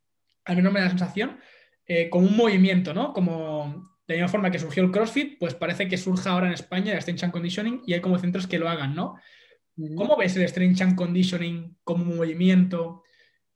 al 0.46 0.56
menos 0.56 0.72
me 0.72 0.80
da 0.80 0.86
la 0.86 0.90
sensación, 0.90 1.38
eh, 1.86 2.08
como 2.08 2.26
un 2.26 2.34
movimiento, 2.34 2.94
¿no? 2.94 3.12
Como 3.12 3.92
de 4.08 4.14
la 4.14 4.22
misma 4.22 4.28
forma 4.28 4.50
que 4.50 4.58
surgió 4.58 4.82
el 4.82 4.90
CrossFit, 4.90 5.38
pues 5.38 5.54
parece 5.54 5.86
que 5.86 5.98
surja 5.98 6.30
ahora 6.30 6.46
en 6.46 6.54
España 6.54 6.94
el 6.94 7.02
strength 7.02 7.24
and 7.24 7.32
conditioning 7.32 7.82
y 7.86 7.92
hay 7.92 8.00
como 8.00 8.18
centros 8.18 8.46
que 8.46 8.58
lo 8.58 8.70
hagan, 8.70 8.94
¿no? 8.94 9.16
¿Cómo 9.96 10.16
ves 10.16 10.34
el 10.36 10.48
strength 10.48 10.80
and 10.80 10.96
conditioning 10.96 11.76
como 11.84 12.06
movimiento 12.06 13.02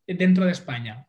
dentro 0.07 0.45
de 0.45 0.53
España? 0.53 1.09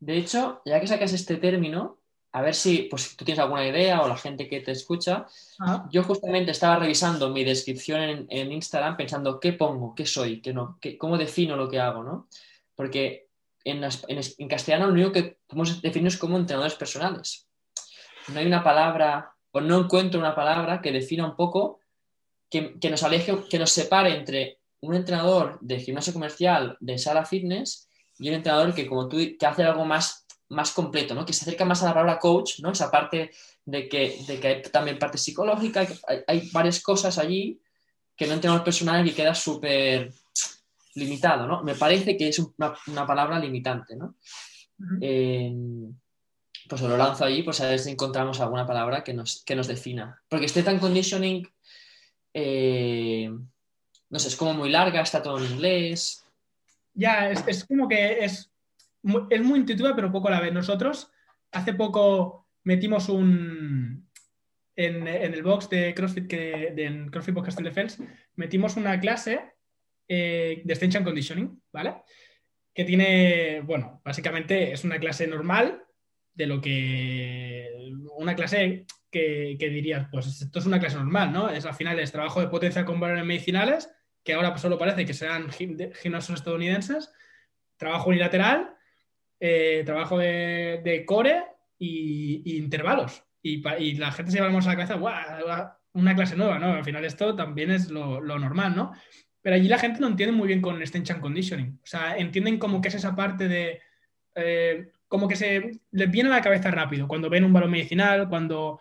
De 0.00 0.18
hecho, 0.18 0.60
ya 0.66 0.78
que 0.80 0.86
sacas 0.86 1.14
este 1.14 1.36
término, 1.36 2.02
a 2.34 2.42
ver 2.42 2.54
si 2.56 2.88
pues, 2.90 3.16
tú 3.16 3.24
tienes 3.24 3.38
alguna 3.38 3.66
idea 3.66 4.02
o 4.02 4.08
la 4.08 4.16
gente 4.16 4.48
que 4.48 4.60
te 4.60 4.72
escucha. 4.72 5.24
Ah. 5.60 5.88
Yo 5.92 6.02
justamente 6.02 6.50
estaba 6.50 6.80
revisando 6.80 7.30
mi 7.30 7.44
descripción 7.44 8.26
en, 8.28 8.52
Instagram 8.52 8.96
pensando 8.96 9.38
qué 9.38 9.52
pongo, 9.52 9.94
qué 9.94 10.04
soy, 10.04 10.42
qué 10.42 10.52
no, 10.52 10.76
qué, 10.80 10.98
cómo 10.98 11.16
defino 11.16 11.54
lo 11.54 11.68
que 11.68 11.78
hago, 11.78 12.02
¿no? 12.02 12.28
Porque 12.74 13.28
en, 13.62 13.84
en, 13.84 14.48
castellano 14.48 14.88
lo 14.88 14.94
único 14.94 15.12
que 15.12 15.38
podemos 15.46 15.80
definir 15.80 16.08
es 16.08 16.16
como 16.16 16.36
entrenadores 16.36 16.74
personales. 16.74 17.46
No 18.26 18.40
hay 18.40 18.46
una 18.46 18.64
palabra, 18.64 19.32
o 19.52 19.60
no 19.60 19.78
encuentro 19.78 20.18
una 20.18 20.34
palabra 20.34 20.82
que 20.82 20.90
defina 20.90 21.24
un 21.24 21.36
poco, 21.36 21.78
que, 22.50 22.80
que 22.80 22.90
nos 22.90 23.04
aleje, 23.04 23.44
que 23.48 23.60
nos 23.60 23.70
separe 23.70 24.12
entre 24.12 24.58
un 24.80 24.96
entrenador 24.96 25.56
de 25.60 25.78
gimnasio 25.78 26.12
comercial, 26.12 26.76
de 26.80 26.98
sala 26.98 27.24
fitness, 27.24 27.88
y 28.18 28.28
un 28.28 28.34
entrenador 28.34 28.74
que, 28.74 28.88
como 28.88 29.08
tú, 29.08 29.18
que 29.38 29.46
hace 29.46 29.62
algo 29.62 29.84
más 29.84 30.23
más 30.54 30.72
completo, 30.72 31.14
¿no? 31.14 31.26
que 31.26 31.32
se 31.32 31.44
acerca 31.44 31.64
más 31.64 31.82
a 31.82 31.86
la 31.86 31.94
palabra 31.94 32.18
coach, 32.18 32.60
¿no? 32.60 32.70
esa 32.70 32.90
parte 32.90 33.30
de 33.64 33.88
que, 33.88 34.18
de 34.26 34.40
que 34.40 34.48
hay 34.48 34.62
también 34.62 34.98
parte 34.98 35.18
psicológica, 35.18 35.86
hay, 36.26 36.48
varias 36.52 36.80
cosas 36.80 37.18
allí 37.18 37.60
que 38.16 38.26
no 38.26 38.38
tenemos 38.40 38.62
personal 38.62 39.06
y 39.06 39.12
queda 39.12 39.34
súper 39.34 40.12
limitado. 40.94 41.46
¿no? 41.46 41.62
Me 41.62 41.74
parece 41.74 42.16
que 42.16 42.28
es 42.28 42.38
una, 42.38 43.06
palabra 43.06 43.38
limitante. 43.38 43.96
¿no? 43.96 44.14
pues 46.68 46.80
lo 46.80 46.96
lanzo 46.96 47.24
allí, 47.24 47.42
pues 47.42 47.60
a 47.60 47.68
ver 47.68 47.78
si 47.78 47.90
encontramos 47.90 48.40
alguna 48.40 48.66
palabra 48.66 49.04
que 49.04 49.12
nos, 49.12 49.42
que 49.44 49.54
nos 49.54 49.66
defina. 49.66 50.20
Porque 50.28 50.46
este 50.46 50.62
tan 50.62 50.78
conditioning, 50.78 51.46
eh, 52.32 53.30
no 54.10 54.18
sé, 54.18 54.28
es 54.28 54.36
como 54.36 54.54
muy 54.54 54.70
larga, 54.70 55.02
está 55.02 55.22
todo 55.22 55.38
en 55.38 55.52
inglés. 55.52 56.24
Ya, 56.94 57.30
es, 57.30 57.44
es 57.46 57.64
como 57.64 57.88
que 57.88 58.24
es 58.24 58.50
es 59.30 59.42
muy 59.42 59.60
intuitiva, 59.60 59.94
pero 59.94 60.12
poco 60.12 60.28
a 60.28 60.32
la 60.32 60.40
vez. 60.40 60.52
Nosotros 60.52 61.10
hace 61.52 61.74
poco 61.74 62.48
metimos 62.64 63.08
un. 63.08 64.08
En, 64.76 65.06
el 65.06 65.42
box 65.42 65.70
de 65.70 65.94
CrossFit, 65.94 66.26
que, 66.26 66.72
de 66.74 67.08
CrossFit 67.10 67.34
Box 67.34 67.54
Defense, 67.56 68.02
metimos 68.34 68.76
una 68.76 68.98
clase 68.98 69.52
eh, 70.08 70.62
de 70.64 70.72
Extension 70.72 71.04
Conditioning, 71.04 71.62
¿vale? 71.72 72.02
Que 72.74 72.84
tiene, 72.84 73.60
bueno, 73.60 74.00
básicamente 74.04 74.72
es 74.72 74.82
una 74.82 74.98
clase 74.98 75.26
normal 75.26 75.84
de 76.32 76.46
lo 76.46 76.60
que. 76.60 77.92
Una 78.16 78.34
clase 78.34 78.86
que, 79.12 79.56
dirías, 79.60 80.08
pues 80.10 80.26
esto 80.26 80.58
es 80.58 80.66
una 80.66 80.80
clase 80.80 80.96
normal, 80.96 81.32
¿no? 81.32 81.48
Es 81.48 81.64
al 81.66 81.74
final 81.74 82.00
es 82.00 82.10
trabajo 82.10 82.40
de 82.40 82.48
potencia 82.48 82.84
con 82.84 82.98
valores 82.98 83.24
medicinales, 83.24 83.88
que 84.24 84.34
ahora 84.34 84.56
solo 84.58 84.76
parece 84.76 85.06
que 85.06 85.14
serán 85.14 85.50
gimnasios 85.50 86.38
estadounidenses, 86.38 87.12
trabajo 87.76 88.08
unilateral 88.08 88.74
eh, 89.46 89.82
trabajo 89.84 90.16
de, 90.16 91.04
core 91.06 91.44
y, 91.78 92.56
intervalos. 92.56 93.22
Y, 93.42 93.60
la 93.98 94.10
gente 94.10 94.32
se 94.32 94.38
lleva 94.38 94.48
a 94.48 94.50
la 94.50 94.74
cabeza. 94.74 95.76
Una 95.92 96.14
clase 96.14 96.34
nueva, 96.34 96.58
¿no? 96.58 96.72
Al 96.72 96.82
final 96.82 97.04
esto 97.04 97.36
también 97.36 97.70
es 97.70 97.90
lo, 97.90 98.22
normal, 98.22 98.74
¿no? 98.74 98.92
Pero 99.42 99.56
allí 99.56 99.68
la 99.68 99.78
gente 99.78 100.00
no 100.00 100.06
entiende 100.06 100.34
muy 100.34 100.48
bien 100.48 100.62
con 100.62 100.80
extension 100.80 101.20
conditioning. 101.20 101.78
O 101.82 101.86
sea, 101.86 102.16
entienden 102.16 102.58
como 102.58 102.80
que 102.80 102.88
es 102.88 102.94
esa 102.94 103.14
parte 103.14 103.46
de... 103.46 103.82
Eh, 104.34 104.88
como 105.08 105.28
que 105.28 105.36
se 105.36 105.78
les 105.90 106.10
viene 106.10 106.30
a 106.30 106.36
la 106.36 106.40
cabeza 106.40 106.70
rápido 106.70 107.06
cuando 107.06 107.28
ven 107.28 107.44
un 107.44 107.52
balón 107.52 107.70
medicinal, 107.70 108.30
cuando 108.30 108.80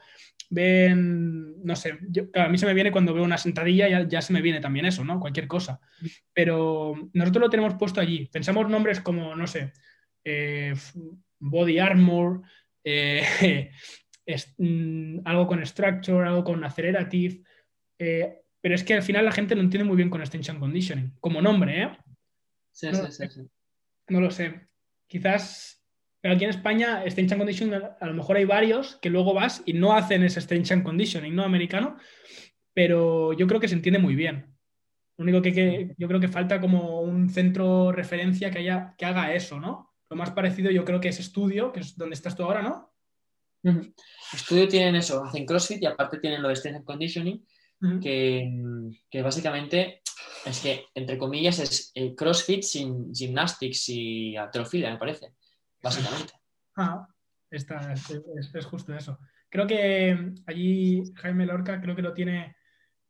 ven, 0.49 1.61
no 1.61 1.75
sé, 1.75 1.99
a 2.35 2.47
mí 2.47 2.57
se 2.57 2.65
me 2.65 2.73
viene 2.73 2.91
cuando 2.91 3.13
veo 3.13 3.25
una 3.25 3.37
sentadilla, 3.37 3.89
ya, 3.89 4.07
ya, 4.07 4.21
se 4.21 4.31
me 4.31 4.41
viene 4.41 4.61
también 4.61 4.85
eso, 4.85 5.03
¿no? 5.03 5.19
Cualquier 5.19 5.47
cosa. 5.47 5.81
Pero 6.33 6.95
nosotros 7.11 7.41
lo 7.41 7.49
tenemos 7.49 7.75
puesto 7.75 7.99
allí. 7.99 8.29
Pensamos 8.31 8.69
nombres 8.69 9.01
como, 9.01 9.35
no 9.35 9.45
sé, 9.45 9.73
eh, 10.23 10.73
body 11.39 11.79
armor, 11.79 12.41
eh, 12.83 13.71
mm, 14.57 15.19
algo 15.25 15.47
con 15.47 15.65
structure, 15.65 16.27
algo 16.27 16.43
con 16.43 16.63
accelerative. 16.63 17.43
Eh, 17.99 18.39
pero 18.61 18.75
es 18.75 18.83
que 18.83 18.93
al 18.93 19.03
final 19.03 19.25
la 19.25 19.31
gente 19.31 19.55
no 19.55 19.61
entiende 19.61 19.87
muy 19.87 19.97
bien 19.97 20.09
con 20.09 20.21
extension 20.21 20.59
conditioning, 20.59 21.13
como 21.19 21.41
nombre, 21.41 21.83
¿eh? 21.83 21.97
Sí, 22.71 22.87
no, 22.91 23.11
sí, 23.11 23.27
sí, 23.29 23.41
No 24.07 24.21
lo 24.21 24.31
sé. 24.31 24.67
Quizás, 25.07 25.83
pero 26.21 26.33
aquí 26.33 26.45
en 26.45 26.49
España, 26.49 27.03
extension 27.03 27.37
conditioning, 27.37 27.81
a 27.99 28.07
lo 28.07 28.13
mejor 28.13 28.37
hay 28.37 28.45
varios 28.45 28.95
que 29.01 29.09
luego 29.09 29.33
vas 29.33 29.61
y 29.65 29.73
no 29.73 29.93
hacen 29.93 30.23
ese 30.23 30.39
extension 30.39 30.81
conditioning, 30.81 31.35
¿no? 31.35 31.43
Americano, 31.43 31.97
pero 32.73 33.33
yo 33.33 33.47
creo 33.47 33.59
que 33.59 33.67
se 33.67 33.75
entiende 33.75 33.99
muy 33.99 34.15
bien. 34.15 34.55
Lo 35.17 35.23
único 35.23 35.41
que, 35.41 35.93
yo 35.97 36.07
creo 36.07 36.19
que 36.19 36.27
falta 36.27 36.59
como 36.59 37.01
un 37.01 37.29
centro 37.29 37.91
referencia 37.91 38.49
que, 38.49 38.59
haya, 38.59 38.95
que 38.97 39.05
haga 39.05 39.33
eso, 39.33 39.59
¿no? 39.59 39.92
Lo 40.09 40.17
más 40.17 40.31
parecido 40.31 40.71
yo 40.71 40.85
creo 40.85 40.99
que 40.99 41.09
es 41.09 41.19
estudio, 41.19 41.71
que 41.71 41.79
es 41.79 41.97
donde 41.97 42.15
estás 42.15 42.35
tú 42.35 42.43
ahora, 42.43 42.61
¿no? 42.61 42.93
Estudio 44.33 44.67
tienen 44.67 44.95
eso, 44.95 45.23
hacen 45.23 45.45
CrossFit 45.45 45.81
y 45.81 45.85
aparte 45.85 46.19
tienen 46.19 46.41
lo 46.41 46.49
de 46.49 46.55
Strength 46.55 46.83
Conditioning, 46.83 47.45
que, 48.01 49.21
básicamente 49.21 50.01
es 50.45 50.59
que, 50.59 50.85
entre 50.93 51.17
comillas, 51.17 51.59
es 51.59 51.91
eh, 51.95 52.13
CrossFit 52.15 52.63
sin 52.63 53.13
gymnastics 53.13 53.89
y 53.89 54.35
alterofilia, 54.35 54.91
me 54.91 54.97
parece, 54.97 55.33
básicamente. 55.81 56.33
Ah, 56.75 57.07
está, 57.51 57.93
es, 57.93 58.65
justo 58.65 58.95
eso. 58.95 59.19
Creo 59.47 59.67
que 59.67 60.33
allí 60.47 61.03
Jaime 61.17 61.45
Lorca 61.45 61.79
creo 61.79 61.95
que 61.95 62.01
lo 62.01 62.15
tiene 62.15 62.55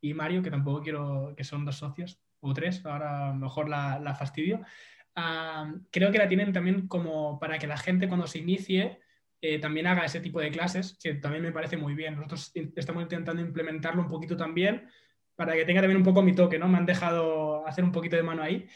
y 0.02 0.14
Mario, 0.14 0.44
que 0.44 0.52
tampoco 0.52 0.82
quiero, 0.82 1.34
que 1.38 1.46
son 1.46 1.64
dos 1.64 1.78
socios, 1.78 2.20
o 2.42 2.54
tres, 2.54 2.86
ahora 2.86 3.32
mejor 3.32 3.70
la, 3.70 4.00
la 4.00 4.16
fastidio 4.16 4.60
creo 5.92 6.12
que 6.12 6.18
la 6.18 6.28
tienen 6.28 6.54
también 6.54 6.88
como 6.88 7.40
para 7.40 7.60
que 7.60 7.68
la 7.68 7.78
gente 7.78 8.08
cuando 8.08 8.28
se 8.28 8.40
inicie 8.40 9.00
eh, 9.42 9.60
también 9.60 9.88
haga 9.88 10.06
ese 10.06 10.22
tipo 10.22 10.40
de 10.40 10.52
clases, 10.52 10.98
que 11.02 11.16
también 11.16 11.44
me 11.44 11.52
parece 11.52 11.76
muy 11.76 11.94
bien. 11.94 12.16
Nosotros 12.16 12.52
estamos 12.76 13.04
intentando 13.04 13.42
implementarlo 13.42 14.02
un 14.02 14.08
poquito 14.08 14.38
también 14.38 14.88
para 15.36 15.54
que 15.54 15.66
tenga 15.66 15.82
también 15.82 15.98
un 15.98 16.04
poco 16.04 16.22
mi 16.22 16.34
toque, 16.34 16.58
¿no? 16.58 16.68
Me 16.68 16.78
han 16.78 16.86
dejado 16.86 17.68
hacer 17.68 17.84
un 17.84 17.92
poquito 17.92 18.16
de 18.16 18.24
mano 18.24 18.42
ahí. 18.42 18.68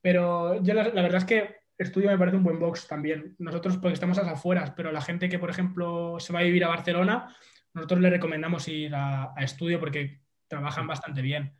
Pero 0.00 0.60
yo 0.62 0.74
la, 0.74 0.90
verdad 0.90 1.18
es 1.18 1.24
que 1.24 1.56
estudio 1.78 2.10
me 2.10 2.18
parece 2.18 2.36
un 2.36 2.42
buen 2.42 2.58
box 2.58 2.88
también. 2.88 3.36
Nosotros 3.38 3.76
porque 3.78 3.94
estamos 3.94 4.18
a 4.18 4.22
las 4.22 4.32
afueras, 4.32 4.72
pero 4.72 4.90
la 4.90 5.00
gente 5.02 5.28
que, 5.28 5.38
por 5.38 5.50
ejemplo, 5.50 6.18
se 6.18 6.32
va 6.32 6.40
a 6.40 6.44
vivir 6.44 6.64
a 6.64 6.68
Barcelona, 6.68 7.36
nosotros 7.72 8.00
le 8.00 8.10
recomendamos 8.10 8.66
ir 8.66 8.92
a 8.94 9.32
estudio 9.38 9.78
porque 9.78 10.22
trabajan 10.48 10.86
bastante 10.86 11.22
bien. 11.22 11.54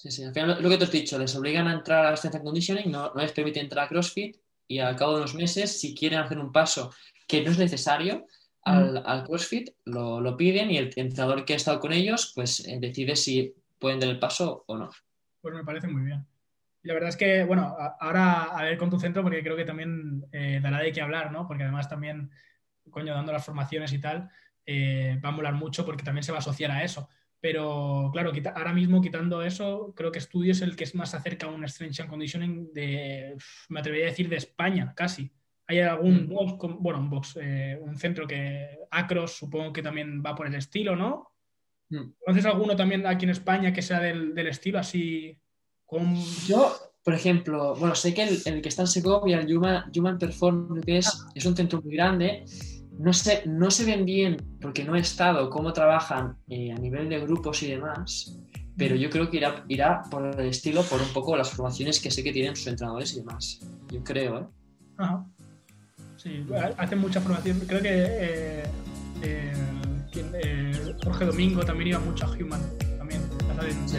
Sí, 0.00 0.10
sí, 0.10 0.24
al 0.24 0.32
final 0.32 0.62
lo 0.62 0.70
que 0.70 0.78
te 0.78 0.84
has 0.84 0.90
dicho, 0.90 1.18
les 1.18 1.36
obligan 1.36 1.68
a 1.68 1.74
entrar 1.74 2.06
a 2.06 2.10
la 2.10 2.16
strength 2.16 2.36
and 2.36 2.44
conditioning, 2.44 2.90
no, 2.90 3.12
les 3.14 3.32
permite 3.32 3.60
entrar 3.60 3.84
a 3.84 3.88
CrossFit 3.88 4.34
y 4.66 4.78
al 4.78 4.96
cabo 4.96 5.12
de 5.12 5.18
unos 5.18 5.34
meses, 5.34 5.78
si 5.78 5.94
quieren 5.94 6.20
hacer 6.20 6.38
un 6.38 6.52
paso 6.52 6.90
que 7.28 7.44
no 7.44 7.50
es 7.50 7.58
necesario 7.58 8.24
al, 8.62 9.24
CrossFit, 9.26 9.68
lo, 9.84 10.34
piden 10.38 10.70
y 10.70 10.78
el 10.78 10.90
entrenador 10.96 11.44
que 11.44 11.52
ha 11.52 11.56
estado 11.56 11.80
con 11.80 11.92
ellos, 11.92 12.32
pues 12.34 12.66
eh, 12.66 12.78
decide 12.80 13.14
si 13.14 13.54
pueden 13.78 14.00
dar 14.00 14.08
el 14.08 14.18
paso 14.18 14.64
o 14.68 14.78
no. 14.78 14.88
Pues 15.42 15.54
me 15.54 15.64
parece 15.64 15.86
muy 15.86 16.00
bien. 16.02 16.24
Y 16.82 16.88
la 16.88 16.94
verdad 16.94 17.10
es 17.10 17.18
que, 17.18 17.44
bueno, 17.44 17.76
ahora 18.00 18.44
a 18.44 18.64
ver 18.64 18.78
con 18.78 18.88
tu 18.88 18.98
centro, 18.98 19.22
porque 19.22 19.42
creo 19.42 19.56
que 19.56 19.66
también 19.66 20.24
eh, 20.32 20.60
dará 20.62 20.78
de 20.78 20.92
qué 20.92 21.02
hablar, 21.02 21.30
¿no? 21.30 21.46
Porque 21.46 21.64
además 21.64 21.90
también, 21.90 22.30
coño, 22.88 23.12
dando 23.12 23.32
las 23.32 23.44
formaciones 23.44 23.92
y 23.92 24.00
tal, 24.00 24.30
eh, 24.64 25.20
va 25.22 25.28
a 25.28 25.32
molar 25.32 25.52
mucho 25.52 25.84
porque 25.84 26.04
también 26.04 26.22
se 26.22 26.32
va 26.32 26.38
a 26.38 26.40
asociar 26.40 26.70
a 26.70 26.84
eso. 26.84 27.10
Pero 27.40 28.10
claro, 28.12 28.32
ahora 28.54 28.74
mismo 28.74 29.00
quitando 29.00 29.42
eso, 29.42 29.94
creo 29.96 30.12
que 30.12 30.18
Estudio 30.18 30.52
es 30.52 30.60
el 30.60 30.76
que 30.76 30.84
es 30.84 30.94
más 30.94 31.14
acerca 31.14 31.46
a 31.46 31.50
un 31.50 31.66
Strength 31.66 32.00
and 32.00 32.10
Conditioning 32.10 32.72
de, 32.74 33.34
me 33.70 33.80
atrevería 33.80 34.06
a 34.06 34.10
decir, 34.10 34.28
de 34.28 34.36
España, 34.36 34.92
casi. 34.94 35.32
Hay 35.66 35.78
algún 35.80 36.26
mm. 36.26 36.28
box, 36.28 36.76
bueno, 36.80 37.00
un 37.00 37.08
box, 37.08 37.38
eh, 37.40 37.78
un 37.80 37.96
centro 37.96 38.26
que 38.26 38.78
Acros 38.90 39.32
supongo 39.32 39.72
que 39.72 39.82
también 39.82 40.22
va 40.24 40.34
por 40.34 40.46
el 40.46 40.54
estilo, 40.54 40.96
¿no? 40.96 41.32
Mm. 41.88 42.12
¿Conoces 42.24 42.46
alguno 42.46 42.76
también 42.76 43.06
aquí 43.06 43.24
en 43.24 43.30
España 43.30 43.72
que 43.72 43.80
sea 43.80 44.00
del, 44.00 44.36
estilo 44.46 44.78
así 44.78 45.38
Con... 45.86 46.16
Yo, 46.46 46.76
por 47.02 47.14
ejemplo, 47.14 47.74
bueno, 47.76 47.94
sé 47.94 48.12
que 48.12 48.24
el, 48.24 48.60
que 48.60 48.68
está 48.68 48.82
en 48.82 48.88
Segovia, 48.88 49.40
el 49.40 49.56
Human, 49.56 49.90
Human 49.96 50.18
Performance, 50.18 51.08
ah. 51.08 51.30
es 51.34 51.46
un 51.46 51.56
centro 51.56 51.80
muy 51.80 51.94
grande. 51.94 52.44
No 53.00 53.14
sé, 53.14 53.44
no 53.46 53.70
se 53.70 53.86
ven 53.86 54.04
bien, 54.04 54.36
porque 54.60 54.84
no 54.84 54.94
he 54.94 55.00
estado, 55.00 55.48
cómo 55.48 55.72
trabajan 55.72 56.36
eh, 56.48 56.70
a 56.70 56.74
nivel 56.74 57.08
de 57.08 57.18
grupos 57.20 57.62
y 57.62 57.70
demás, 57.70 58.38
pero 58.76 58.94
yo 58.94 59.08
creo 59.08 59.30
que 59.30 59.38
irá, 59.38 59.64
irá 59.68 60.02
por 60.10 60.26
el 60.26 60.48
estilo, 60.48 60.82
por 60.82 61.00
un 61.00 61.08
poco 61.08 61.34
las 61.34 61.50
formaciones 61.50 61.98
que 61.98 62.10
sé 62.10 62.22
que 62.22 62.30
tienen 62.30 62.54
sus 62.54 62.66
entrenadores 62.66 63.14
y 63.14 63.20
demás. 63.20 63.60
Yo 63.90 64.04
creo, 64.04 64.40
¿eh? 64.40 64.46
Ajá. 64.98 65.24
Sí, 66.18 66.44
hacen 66.76 66.98
mucha 66.98 67.22
formación. 67.22 67.60
Creo 67.66 67.80
que 67.80 67.88
eh, 67.90 68.62
eh, 69.22 70.94
Jorge 71.02 71.24
Domingo 71.24 71.62
también 71.64 71.88
iba 71.88 72.00
mucho 72.00 72.26
a 72.26 72.30
Human, 72.32 72.60
también. 72.98 73.22
Sí. 73.86 73.96